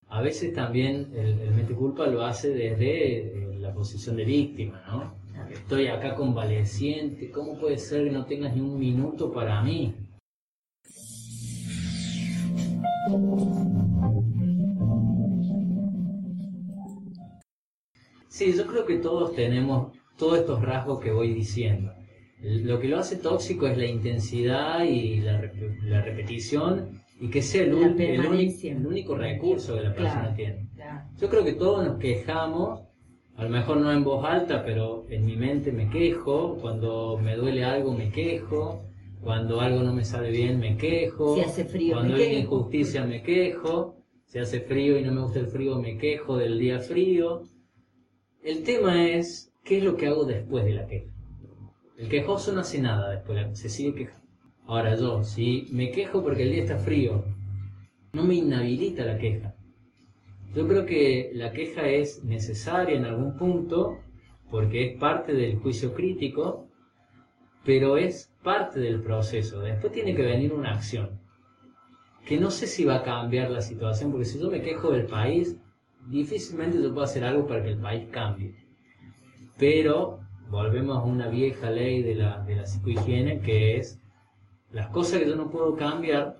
[0.06, 4.82] A veces también el, el mente culpa lo hace desde eh, la posición de víctima,
[4.86, 5.18] ¿no?
[5.50, 9.94] Estoy acá convaleciente, ¿cómo puede ser que no tengas ni un minuto para mí?
[18.28, 21.92] Sí, yo creo que todos tenemos todos estos rasgos que voy diciendo.
[22.42, 25.40] Lo que lo hace tóxico es la intensidad y la,
[26.02, 30.68] repetición y que sea el, único recurso que la persona tiene.
[31.20, 32.88] Yo creo que todos nos quejamos
[33.38, 37.36] a lo mejor no en voz alta, pero en mi mente me quejo, cuando me
[37.36, 38.82] duele algo me quejo,
[39.22, 43.94] cuando algo no me sale bien me quejo, hace frío, cuando hay injusticia me quejo,
[44.24, 47.42] si hace frío y no me gusta el frío me quejo del día frío.
[48.42, 51.12] El tema es, ¿qué es lo que hago después de la queja?
[51.98, 54.24] El quejoso no hace nada después, se sigue quejando.
[54.66, 57.24] Ahora yo, si me quejo porque el día está frío,
[58.12, 59.56] no me inhabilita la queja.
[60.54, 63.98] Yo creo que la queja es necesaria en algún punto
[64.48, 66.68] porque es parte del juicio crítico,
[67.64, 69.60] pero es parte del proceso.
[69.60, 71.20] Después tiene que venir una acción,
[72.24, 75.06] que no sé si va a cambiar la situación, porque si yo me quejo del
[75.06, 75.56] país,
[76.06, 78.54] difícilmente yo puedo hacer algo para que el país cambie.
[79.58, 83.98] Pero volvemos a una vieja ley de la, de la psicohigiene que es
[84.72, 86.38] las cosas que yo no puedo cambiar,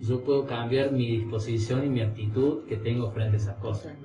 [0.00, 3.96] yo puedo cambiar mi disposición y mi actitud que tengo frente a esas cosas.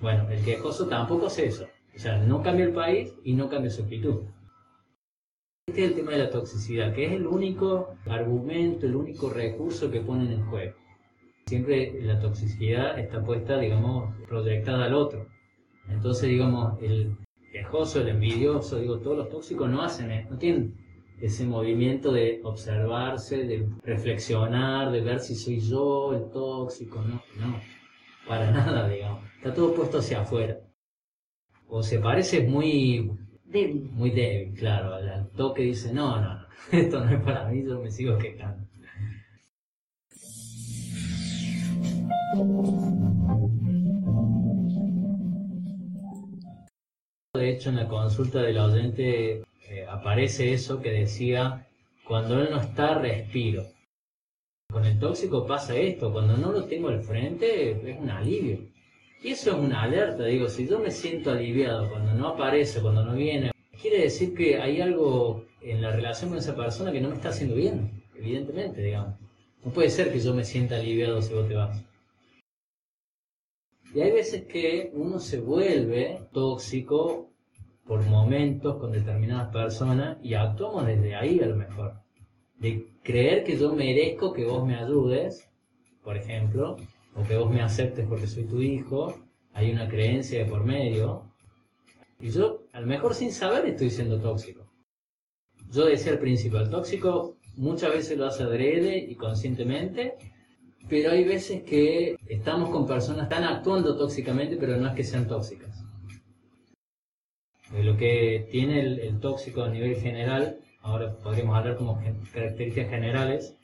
[0.00, 1.66] Bueno, el quejoso tampoco hace eso.
[1.94, 4.22] O sea, no cambia el país y no cambia su actitud.
[5.66, 9.90] este es el tema de la toxicidad, que es el único argumento, el único recurso
[9.90, 10.74] que ponen en juego.
[11.46, 15.26] Siempre la toxicidad está puesta, digamos, proyectada al otro.
[15.88, 17.16] Entonces, digamos, el
[17.68, 20.74] quejoso, el envidioso, digo, todos los tóxicos no hacen, no tienen
[21.20, 27.60] ese movimiento de observarse, de reflexionar, de ver si soy yo el tóxico, no, no,
[28.26, 29.22] para nada, digamos.
[29.36, 30.58] Está todo puesto hacia afuera.
[31.68, 33.10] O se parece muy
[33.44, 33.90] débil.
[33.92, 34.94] Muy débil, claro.
[34.94, 38.66] Al toque dice, no, no, no, esto no es para mí, yo me sigo quejando.
[47.38, 51.66] De hecho, en la consulta del oyente eh, aparece eso que decía,
[52.04, 53.64] cuando él no está, respiro.
[54.70, 58.58] Con el tóxico pasa esto, cuando no lo tengo al frente es un alivio.
[59.22, 63.04] Y eso es una alerta, digo, si yo me siento aliviado cuando no aparece, cuando
[63.04, 67.08] no viene, quiere decir que hay algo en la relación con esa persona que no
[67.08, 69.14] me está haciendo bien, evidentemente, digamos.
[69.64, 71.84] No puede ser que yo me sienta aliviado si vos te vas.
[73.94, 77.27] Y hay veces que uno se vuelve tóxico
[77.88, 81.94] por momentos con determinadas personas y actuamos desde ahí a lo mejor.
[82.58, 85.48] De creer que yo merezco que vos me ayudes,
[86.04, 86.76] por ejemplo,
[87.16, 89.14] o que vos me aceptes porque soy tu hijo,
[89.54, 91.24] hay una creencia de por medio,
[92.20, 94.66] y yo, a lo mejor sin saber, estoy siendo tóxico.
[95.70, 100.14] Yo decía al principio, el tóxico muchas veces lo hace adrede y conscientemente,
[100.90, 105.04] pero hay veces que estamos con personas que están actuando tóxicamente, pero no es que
[105.04, 105.87] sean tóxicas.
[107.72, 112.02] Lo que tiene el, tóxico a nivel general, ahora podríamos hablar como
[112.32, 113.56] características generales,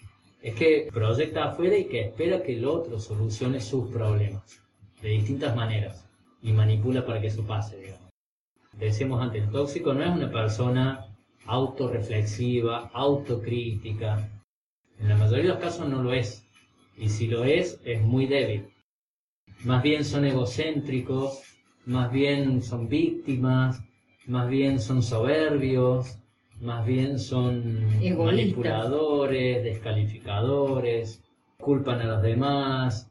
[0.43, 4.61] es que proyecta afuera y que espera que el otro solucione sus problemas
[5.01, 6.07] de distintas maneras
[6.43, 8.11] y manipula para que eso pase, digamos.
[8.79, 11.07] Decíamos antes, el tóxico no es una persona
[11.47, 14.29] autorreflexiva, autocrítica.
[15.01, 16.47] En la mayoría de los casos no lo es.
[16.99, 18.69] Y si lo es, es muy débil.
[19.65, 21.43] Más bien son egocéntricos,
[21.87, 23.83] más bien son víctimas,
[24.27, 26.19] más bien son soberbios,
[26.61, 31.23] más bien son manipuladores, descalificadores,
[31.59, 33.11] culpan a los demás.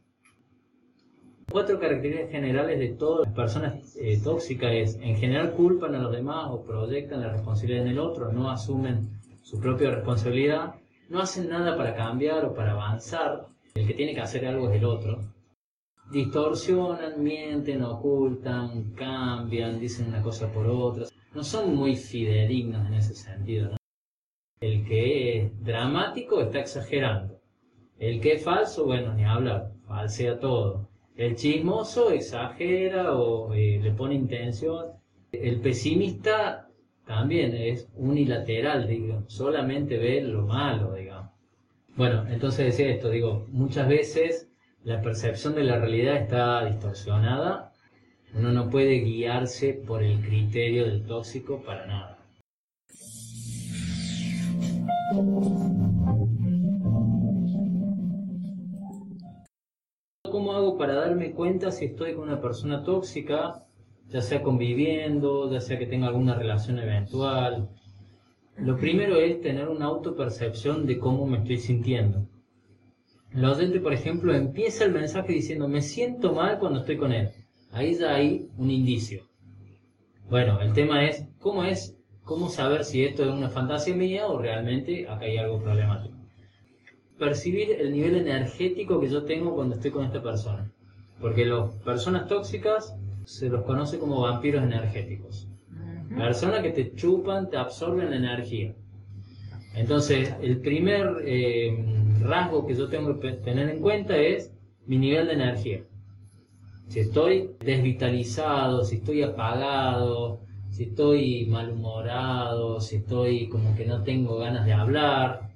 [1.52, 6.12] Cuatro características generales de todas las personas eh, tóxicas es, en general culpan a los
[6.12, 9.10] demás o proyectan la responsabilidad en el otro, no asumen
[9.44, 10.76] su propia responsabilidad,
[11.10, 14.78] no hacen nada para cambiar o para avanzar, el que tiene que hacer algo es
[14.78, 15.20] el otro.
[16.12, 23.16] Distorsionan, mienten, ocultan, cambian, dicen una cosa por otra no son muy fidedignos en ese
[23.16, 23.76] sentido.
[24.60, 27.40] El que es dramático está exagerando.
[28.00, 30.90] El que es falso, bueno, ni hablar, falsea todo.
[31.16, 34.94] El chismoso exagera o eh, le pone intención.
[35.32, 36.70] El pesimista
[37.06, 41.32] también es unilateral, digo, solamente ve lo malo, digamos.
[41.96, 44.50] Bueno, entonces decía esto, digo, muchas veces
[44.84, 47.74] la percepción de la realidad está distorsionada
[48.36, 52.18] uno no puede guiarse por el criterio del tóxico para nada.
[60.32, 63.68] ¿Cómo hago para darme cuenta si estoy con una persona tóxica,
[64.10, 67.70] ya sea conviviendo, ya sea que tenga alguna relación eventual?
[68.58, 72.26] Lo primero es tener una autopercepción de cómo me estoy sintiendo.
[73.36, 77.30] El oyente, por ejemplo, empieza el mensaje diciendo, me siento mal cuando estoy con él.
[77.72, 79.24] Ahí ya hay un indicio.
[80.30, 84.38] Bueno, el tema es cómo es, cómo saber si esto es una fantasía mía o
[84.38, 86.16] realmente acá hay algo problemático.
[87.18, 90.72] Percibir el nivel energético que yo tengo cuando estoy con esta persona.
[91.20, 95.48] Porque las personas tóxicas se los conoce como vampiros energéticos.
[96.16, 98.76] Personas que te chupan, te absorben la energía.
[99.74, 104.54] Entonces, el primer eh, rasgo que yo tengo que tener en cuenta es
[104.86, 105.84] mi nivel de energía.
[106.88, 114.38] Si estoy desvitalizado, si estoy apagado, si estoy malhumorado, si estoy como que no tengo
[114.38, 115.50] ganas de hablar.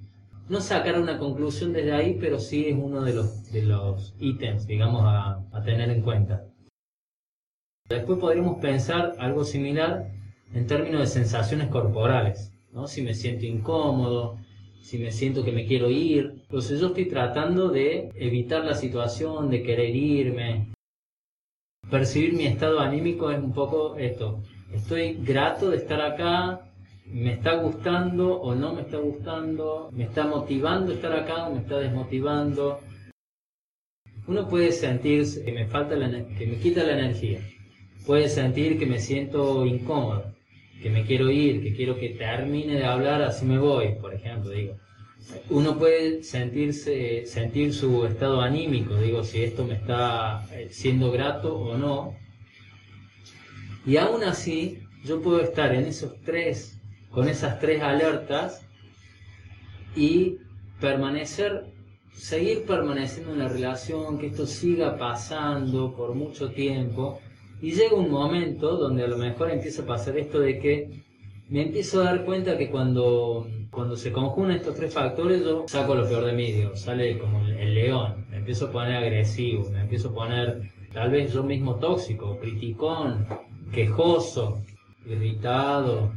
[0.49, 4.65] No sacar una conclusión desde ahí, pero sí es uno de los, de los ítems,
[4.65, 6.45] digamos, a, a tener en cuenta.
[7.89, 10.09] Después podríamos pensar algo similar
[10.53, 12.87] en términos de sensaciones corporales, ¿no?
[12.87, 14.37] Si me siento incómodo,
[14.81, 16.33] si me siento que me quiero ir.
[16.43, 20.67] Entonces yo estoy tratando de evitar la situación, de querer irme,
[21.89, 24.41] percibir mi estado anímico es un poco esto.
[24.73, 26.61] Estoy grato de estar acá,
[27.05, 31.61] me está gustando o no me está gustando, me está motivando estar acá o me
[31.61, 32.79] está desmotivando.
[34.27, 37.39] Uno puede sentir que me falta la, que me quita la energía.
[38.05, 40.36] Puede sentir que me siento incómodo.
[40.81, 44.51] Que me quiero ir, que quiero que termine de hablar, así me voy, por ejemplo,
[44.51, 44.77] digo.
[45.49, 51.57] Uno puede sentirse, sentir su estado anímico, digo, si esto me está eh, siendo grato
[51.57, 52.15] o no.
[53.85, 56.79] Y aún así, yo puedo estar en esos tres,
[57.11, 58.65] con esas tres alertas
[59.95, 60.37] y
[60.79, 61.65] permanecer,
[62.13, 67.19] seguir permaneciendo en la relación, que esto siga pasando por mucho tiempo
[67.61, 71.03] y llega un momento donde a lo mejor empieza a pasar esto de que
[71.49, 75.95] me empiezo a dar cuenta que cuando, cuando se conjunan estos tres factores yo saco
[75.95, 79.81] lo peor de mí, digo, sale como el león, me empiezo a poner agresivo, me
[79.81, 83.25] empiezo a poner tal vez yo mismo tóxico, criticón,
[83.71, 84.61] quejoso,
[85.05, 86.11] irritado.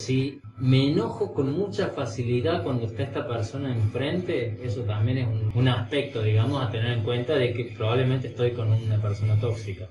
[0.00, 5.68] Si me enojo con mucha facilidad cuando está esta persona enfrente, eso también es un
[5.68, 9.88] aspecto, digamos, a tener en cuenta de que probablemente estoy con una persona tóxica.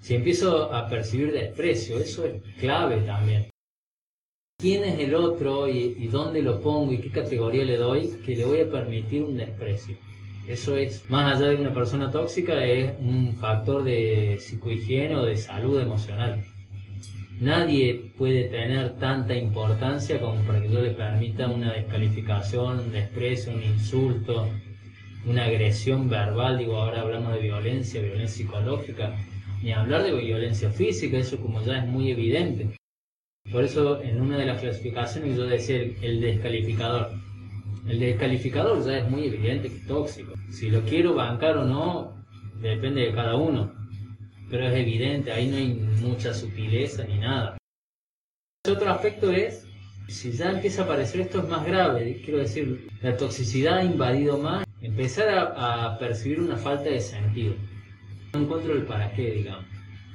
[0.00, 3.50] Si empiezo a percibir desprecio, eso es clave también.
[4.58, 8.44] ¿Quién es el otro y, dónde lo pongo y qué categoría le doy que le
[8.44, 9.96] voy a permitir un desprecio?
[10.48, 15.36] Eso es, más allá de una persona tóxica, es un factor de psicohigiene o de
[15.36, 16.44] salud emocional.
[17.40, 23.52] Nadie puede tener tanta importancia como para que yo le permita una descalificación, un desprecio,
[23.52, 24.48] un insulto,
[25.24, 26.58] una agresión verbal.
[26.58, 29.14] Digo, ahora hablamos de violencia, violencia psicológica
[29.62, 32.76] ni hablar de violencia física, eso como ya es muy evidente.
[33.50, 37.10] Por eso en una de las clasificaciones yo decía el, descalificador.
[37.88, 40.34] El descalificador ya es muy evidente que es tóxico.
[40.50, 42.24] Si lo quiero bancar o no,
[42.60, 43.74] depende de cada uno.
[44.50, 47.56] Pero es evidente, ahí no hay mucha sutileza ni nada.
[48.68, 49.66] Otro aspecto es,
[50.08, 54.38] si ya empieza a aparecer esto es más grave, quiero decir, la toxicidad ha invadido
[54.38, 57.54] más, empezar a percibir una falta de sentido.
[58.32, 59.64] No encuentro el para qué, digamos.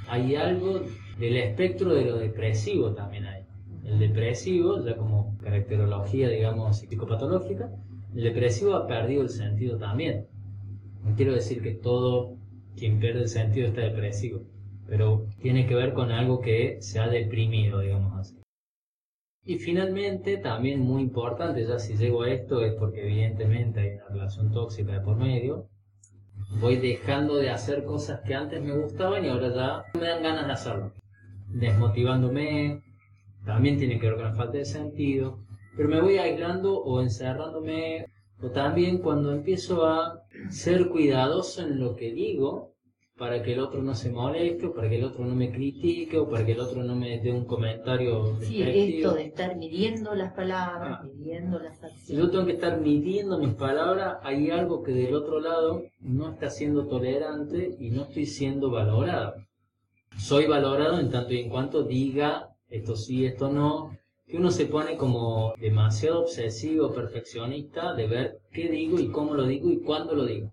[0.07, 0.81] Hay algo
[1.19, 3.43] del espectro de lo depresivo también hay.
[3.83, 7.69] El depresivo, ya como caracterología, digamos, psicopatológica,
[8.15, 10.27] el depresivo ha perdido el sentido también.
[11.03, 12.37] No quiero decir que todo
[12.75, 14.41] quien pierde el sentido está depresivo,
[14.87, 18.37] pero tiene que ver con algo que se ha deprimido, digamos así.
[19.43, 24.07] Y finalmente, también muy importante, ya si llego a esto es porque evidentemente hay una
[24.07, 25.67] relación tóxica de por medio,
[26.49, 30.47] voy dejando de hacer cosas que antes me gustaban y ahora ya me dan ganas
[30.47, 30.93] de hacerlo.
[31.47, 32.83] Desmotivándome,
[33.45, 35.39] también tiene que ver con la falta de sentido,
[35.75, 38.07] pero me voy aislando o encerrándome,
[38.41, 42.74] o también cuando empiezo a ser cuidadoso en lo que digo,
[43.17, 46.17] para que el otro no se moleste, o para que el otro no me critique,
[46.17, 48.37] o para que el otro no me dé un comentario.
[48.41, 51.03] Sí, esto de estar midiendo las palabras, ah.
[51.03, 52.01] midiendo las acciones.
[52.01, 56.33] Si yo tengo que estar midiendo mis palabras, hay algo que del otro lado no
[56.33, 59.35] está siendo tolerante y no estoy siendo valorado.
[60.17, 63.97] Soy valorado en tanto y en cuanto diga esto sí, esto no,
[64.27, 69.45] que uno se pone como demasiado obsesivo, perfeccionista de ver qué digo y cómo lo
[69.45, 70.51] digo y cuándo lo digo.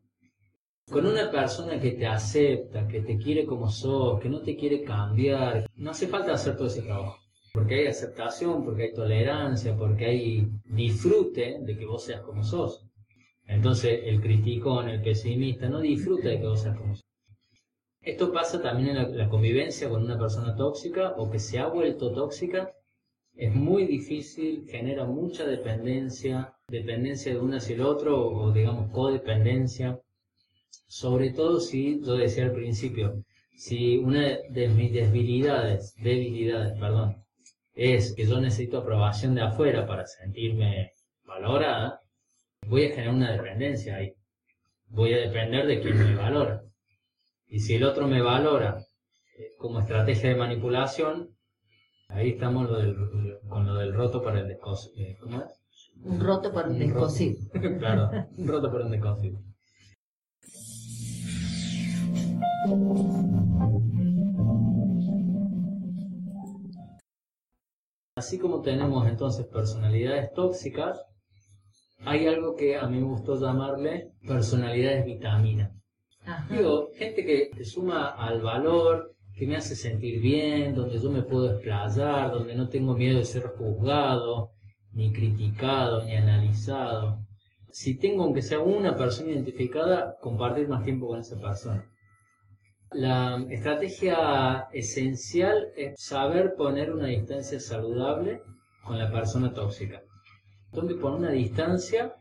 [0.93, 4.83] Con una persona que te acepta, que te quiere como sos, que no te quiere
[4.83, 7.17] cambiar, no hace falta hacer todo ese trabajo.
[7.55, 12.85] Porque hay aceptación, porque hay tolerancia, porque hay disfrute de que vos seas como sos.
[13.47, 17.07] Entonces el criticón, el pesimista, no disfruta de que vos seas como sos.
[18.03, 22.13] Esto pasa también en la, convivencia con una persona tóxica o que se ha vuelto
[22.13, 22.71] tóxica.
[23.35, 29.99] Es muy difícil, genera mucha dependencia, dependencia de uno hacia el otro o digamos codependencia.
[30.87, 33.25] Sobre todo si, yo decía al principio,
[33.57, 37.23] si una de mis debilidades, debilidades, perdón,
[37.75, 40.93] es que yo necesito aprobación de afuera para sentirme
[41.25, 42.01] valorada,
[42.67, 44.15] voy a generar una dependencia ahí.
[44.89, 46.63] Voy a depender de quien me valora.
[47.47, 48.79] Y si el otro me valora
[49.39, 51.31] eh, como estrategia de manipulación,
[52.09, 52.69] ahí estamos
[53.49, 54.95] con lo del roto para el descosido.
[54.99, 55.63] Eh, ¿Cómo es?
[56.05, 57.39] Un roto para un descosido.
[57.79, 59.39] claro, un roto para un descosido.
[68.15, 71.05] Así como tenemos entonces personalidades tóxicas,
[72.05, 75.73] hay algo que a mí me gustó llamarle personalidades vitamina.
[76.51, 81.23] Digo, gente que te suma al valor, que me hace sentir bien, donde yo me
[81.23, 84.53] puedo explayar, donde no tengo miedo de ser juzgado,
[84.93, 87.19] ni criticado, ni analizado.
[87.71, 91.92] Si tengo, aunque sea una persona identificada, compartir más tiempo con esa persona.
[92.95, 98.43] La estrategia esencial es saber poner una distancia saludable
[98.85, 100.03] con la persona tóxica.
[100.73, 102.15] Tengo poner una distancia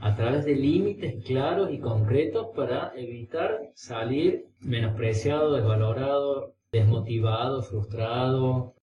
[0.00, 8.74] a través de límites claros y concretos para evitar salir menospreciado, desvalorado, desmotivado, frustrado.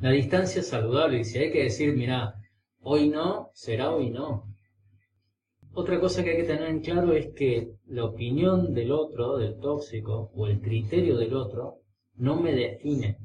[0.00, 2.34] La distancia saludable y si hay que decir, mira,
[2.80, 4.46] hoy no, será hoy no.
[5.72, 9.58] Otra cosa que hay que tener en claro es que la opinión del otro, del
[9.58, 11.80] tóxico, o el criterio del otro,
[12.14, 13.18] no me define.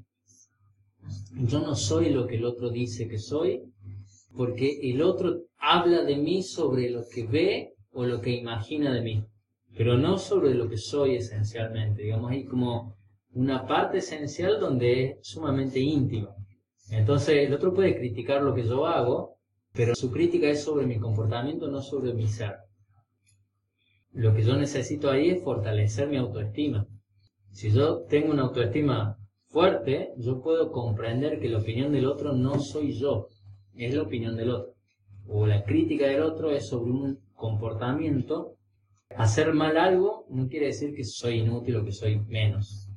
[1.34, 3.62] Yo no soy lo que el otro dice que soy,
[4.36, 9.02] porque el otro habla de mí sobre lo que ve o lo que imagina de
[9.02, 9.24] mí,
[9.78, 12.02] pero no sobre lo que soy esencialmente.
[12.02, 12.98] Digamos, hay como
[13.34, 16.36] una parte esencial donde es sumamente íntima.
[16.90, 19.38] Entonces, el otro puede criticar lo que yo hago,
[19.74, 22.56] pero su crítica es sobre mi comportamiento, no sobre mi ser.
[24.16, 26.88] Lo que yo necesito ahí es fortalecer mi autoestima.
[27.52, 32.62] Si yo tengo una autoestima fuerte, yo puedo comprender que la opinión del otro no
[32.62, 33.28] soy yo,
[33.76, 34.74] es la opinión del otro.
[35.28, 38.56] O la crítica del otro es sobre un comportamiento.
[39.18, 42.90] Hacer mal algo no quiere decir que soy inútil o que soy menos.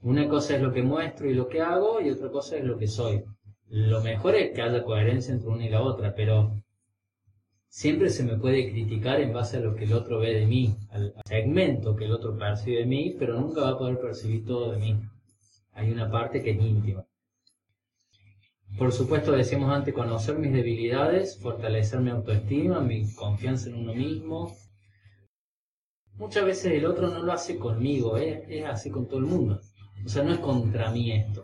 [0.00, 2.76] Una cosa es lo que muestro y lo que hago y otra cosa es lo
[2.76, 3.22] que soy.
[3.68, 6.63] Lo mejor es que haya coherencia entre una y la otra, pero
[7.74, 10.76] siempre se me puede criticar en base a lo que el otro ve de mí,
[10.90, 14.70] al segmento que el otro percibe de mí, pero nunca va a poder percibir todo
[14.70, 14.96] de mí.
[15.72, 17.04] Hay una parte que es íntima.
[18.78, 24.56] Por supuesto, decíamos antes, conocer mis debilidades, fortalecer mi autoestima, mi confianza en uno mismo.
[26.14, 28.44] Muchas veces el otro no lo hace conmigo, ¿eh?
[28.48, 29.60] es así con todo el mundo.
[30.04, 31.42] O sea, no es contra mí esto.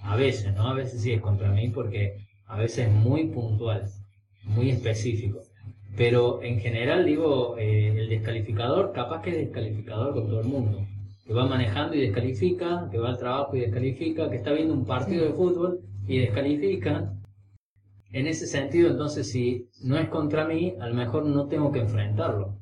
[0.00, 0.68] A veces, ¿no?
[0.68, 3.90] A veces sí es contra mí porque a veces es muy puntual,
[4.44, 5.45] muy específico.
[5.96, 10.86] Pero en general digo, eh, el descalificador capaz que es descalificador con todo el mundo.
[11.26, 14.84] Que va manejando y descalifica, que va al trabajo y descalifica, que está viendo un
[14.84, 17.12] partido de fútbol y descalifica.
[18.12, 21.80] En ese sentido, entonces, si no es contra mí, a lo mejor no tengo que
[21.80, 22.58] enfrentarlo.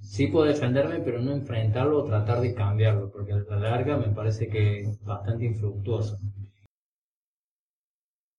[0.00, 4.08] Sí puedo defenderme, pero no enfrentarlo o tratar de cambiarlo, porque a la larga me
[4.08, 6.18] parece que es bastante infructuoso.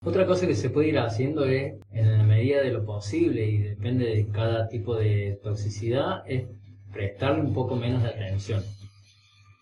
[0.03, 3.57] Otra cosa que se puede ir haciendo es, en la medida de lo posible y
[3.57, 6.45] depende de cada tipo de toxicidad, es
[6.93, 8.63] prestarle un poco menos de atención.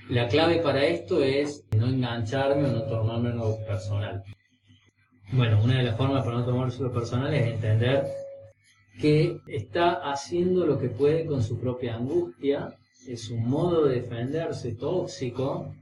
[0.10, 4.24] La clave para esto es no engancharme o no tomármelo personal.
[5.32, 8.06] Bueno, una de las formas para no tomárselo personal es entender
[9.02, 12.76] que está haciendo lo que puede con su propia angustia,
[13.08, 15.74] es un modo de defenderse tóxico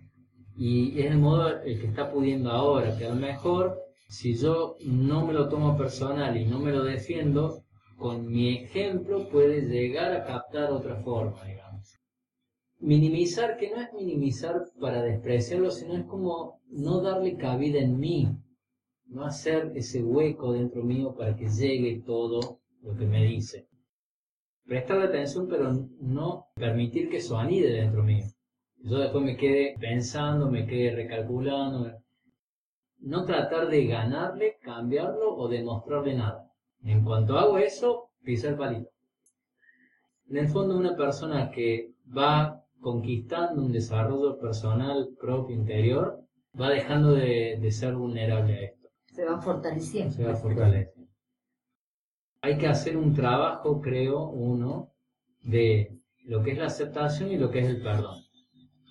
[0.58, 3.82] y es el modo el que está pudiendo ahora, que lo mejor
[4.14, 7.64] si yo no me lo tomo personal y no me lo defiendo,
[7.97, 11.99] con mi ejemplo puede llegar a captar otra forma, digamos.
[12.80, 18.28] Minimizar, que no es minimizar para despreciarlo, sino es como no darle cabida en mí,
[19.07, 23.68] no hacer ese hueco dentro mío para que llegue todo lo que me dice.
[24.64, 28.26] Prestarle atención, pero no permitir que eso anide dentro mío.
[28.78, 32.03] Yo después me quede pensando, me quede recalculando,
[33.04, 36.49] no tratar de ganarle, cambiarlo o demostrarle nada.
[36.84, 38.89] En cuanto hago eso, pisa el palito.
[40.30, 46.22] En el fondo, una persona que va conquistando un desarrollo personal propio interior,
[46.60, 48.89] va dejando de, de ser vulnerable a esto.
[49.06, 50.14] Se va fortaleciendo.
[50.14, 51.12] Se va fortaleciendo.
[52.41, 54.91] Hay que hacer un trabajo, creo, uno,
[55.43, 58.22] de lo que es la aceptación y lo que es el perdón.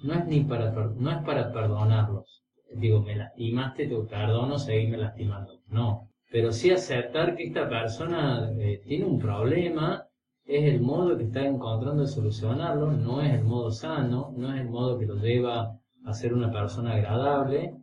[0.02, 2.41] No es, ni para, no es para perdonarlos,
[2.74, 5.60] digo, me lastimaste, te perdono, seguirme lastimando.
[5.68, 10.06] No, pero sí aceptar que esta persona eh, tiene un problema,
[10.44, 14.60] es el modo que está encontrando de solucionarlo, no es el modo sano, no es
[14.60, 17.76] el modo que lo lleva a ser una persona agradable,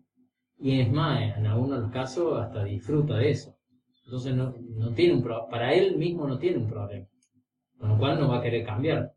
[0.57, 3.55] y es más, en algunos casos hasta disfruta de eso.
[4.05, 7.07] Entonces no, no tiene un para él mismo no tiene un problema,
[7.77, 9.13] con lo cual no va a querer cambiar.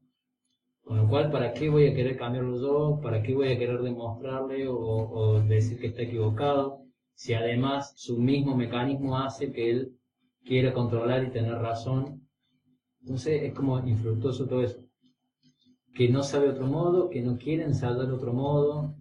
[0.92, 3.00] Con lo cual, ¿para qué voy a querer cambiarlo yo?
[3.00, 6.82] ¿Para qué voy a querer demostrarle o, decir que está equivocado?
[7.14, 9.96] Si además su mismo mecanismo hace que él
[10.44, 12.28] quiera controlar y tener razón.
[13.00, 14.80] Entonces es como infructuoso todo eso.
[15.94, 18.94] Que no sabe otro modo, que no quiere ensayar otro modo.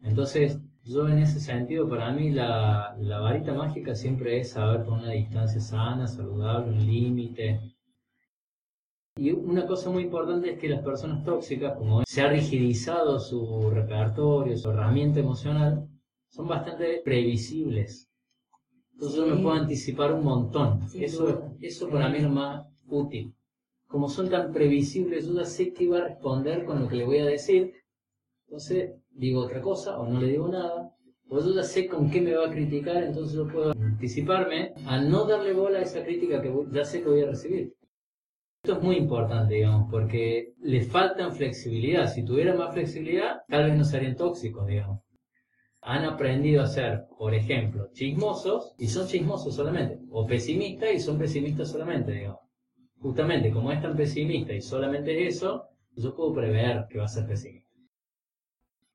[0.00, 5.00] Entonces, yo en ese sentido, para mí la, la varita mágica siempre es saber con
[5.00, 7.73] una distancia sana, saludable, un límite,
[9.16, 13.70] y una cosa muy importante es que las personas tóxicas, como se ha rigidizado su
[13.70, 15.88] repertorio, su herramienta emocional,
[16.28, 18.08] son bastante previsibles.
[18.92, 20.80] Entonces yo me puedo anticipar un montón.
[20.94, 23.32] eso, eso para mí es lo más útil.
[23.86, 27.04] Como son tan previsibles, yo ya sé qué va a responder con lo que le
[27.04, 27.72] voy a decir.
[28.46, 30.92] Entonces digo otra cosa o no le digo nada.
[31.28, 35.00] O yo ya sé con qué me va a criticar, entonces yo puedo anticiparme a
[35.00, 37.74] no darle bola a esa crítica que ya sé que voy a recibir.
[38.64, 42.10] Esto es muy importante, digamos, porque les falta flexibilidad.
[42.10, 45.02] Si tuvieran más flexibilidad, tal vez no serían tóxicos, digamos.
[45.82, 51.18] Han aprendido a ser, por ejemplo, chismosos y son chismosos solamente, o pesimistas y son
[51.18, 52.40] pesimistas solamente, digamos.
[53.00, 57.08] Justamente, como es tan pesimista y solamente es eso, yo puedo prever que va a
[57.08, 57.68] ser pesimista.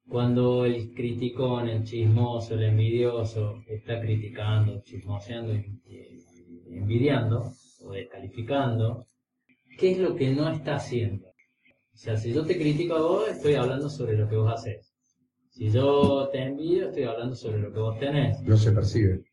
[0.08, 5.54] Cuando el criticón, el chismoso, el envidioso está criticando, chismoseando
[6.72, 7.52] envidiando
[7.84, 9.06] o descalificando,
[9.80, 11.28] ¿qué es lo que no está haciendo?
[11.28, 14.94] O sea, si yo te critico a vos, estoy hablando sobre lo que vos haces.
[15.50, 18.42] Si yo te envidio, estoy hablando sobre lo que vos tenés.
[18.44, 19.24] No se percibe.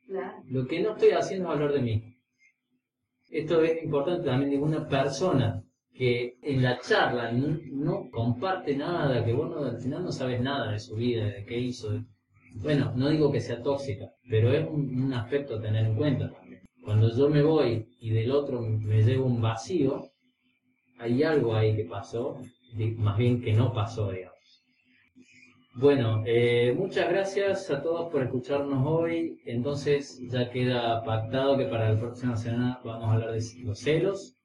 [0.47, 2.17] Lo que no estoy haciendo es hablar de mí.
[3.29, 9.33] Esto es importante también de una persona que en la charla no, comparte nada, que
[9.33, 12.05] vos al final no sabes nada de su vida, de qué hizo.
[12.55, 16.31] Bueno, no digo que sea tóxica, pero es un, un aspecto a tener en cuenta
[16.31, 16.63] también.
[16.83, 20.13] Cuando yo me voy y del otro me llevo un vacío,
[20.99, 22.39] hay algo ahí que pasó,
[22.99, 24.37] más bien que no pasó, digamos.
[25.79, 29.39] Bueno, eh, muchas gracias a todos por escucharnos hoy.
[29.45, 34.37] Entonces ya queda pactado que para la próxima semana vamos a hablar de los celos,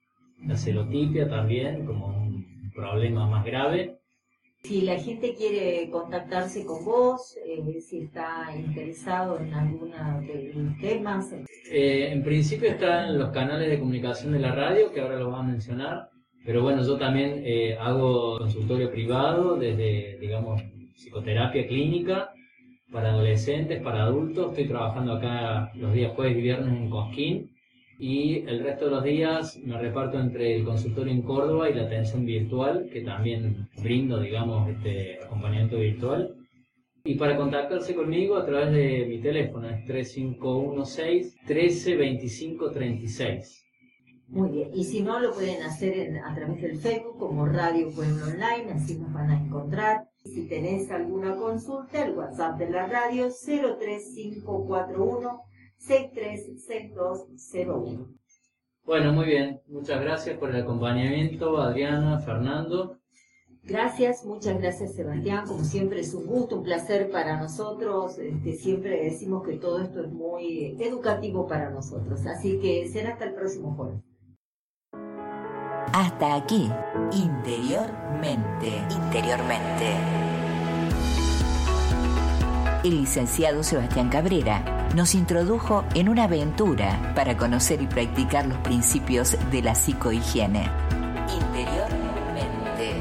[0.46, 3.98] la celotipia también como un problema más grave.
[4.62, 10.78] Si la gente quiere contactarse con vos, eh, si está interesado en alguna de los
[10.78, 11.32] temas.
[11.70, 15.46] Eh, en principio están los canales de comunicación de la radio, que ahora los vamos
[15.46, 16.11] a mencionar.
[16.44, 20.60] Pero bueno, yo también eh, hago consultorio privado desde, digamos,
[20.96, 22.32] psicoterapia clínica
[22.90, 24.50] para adolescentes, para adultos.
[24.50, 27.52] Estoy trabajando acá los días jueves y viernes en Cosquín
[27.98, 31.84] y el resto de los días me reparto entre el consultorio en Córdoba y la
[31.84, 36.34] atención virtual, que también brindo, digamos, este acompañamiento virtual.
[37.04, 43.62] Y para contactarse conmigo a través de mi teléfono es 3516 132536
[44.32, 48.24] muy bien, y si no, lo pueden hacer a través del Facebook como Radio Pueblo
[48.24, 50.08] Online, así nos van a encontrar.
[50.24, 55.42] Si tenés alguna consulta, el WhatsApp de la radio 03541
[55.76, 58.08] 636201.
[58.84, 59.60] Bueno, muy bien.
[59.66, 63.00] Muchas gracias por el acompañamiento, Adriana, Fernando.
[63.64, 65.46] Gracias, muchas gracias Sebastián.
[65.46, 68.18] Como siempre es un gusto, un placer para nosotros.
[68.18, 72.24] Este, siempre decimos que todo esto es muy educativo para nosotros.
[72.24, 74.00] Así que será hasta el próximo jueves.
[75.92, 76.72] Hasta aquí,
[77.12, 79.94] interiormente, interiormente.
[82.82, 89.36] El licenciado Sebastián Cabrera nos introdujo en una aventura para conocer y practicar los principios
[89.50, 90.70] de la psicohigiene.
[91.30, 92.94] Interiormente.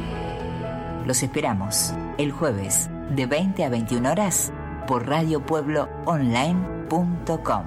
[1.05, 4.51] Los esperamos el jueves de 20 a 21 horas
[4.85, 7.63] por radiopuebloonline.com.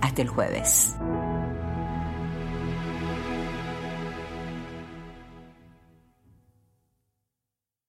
[0.00, 0.96] Hasta el jueves.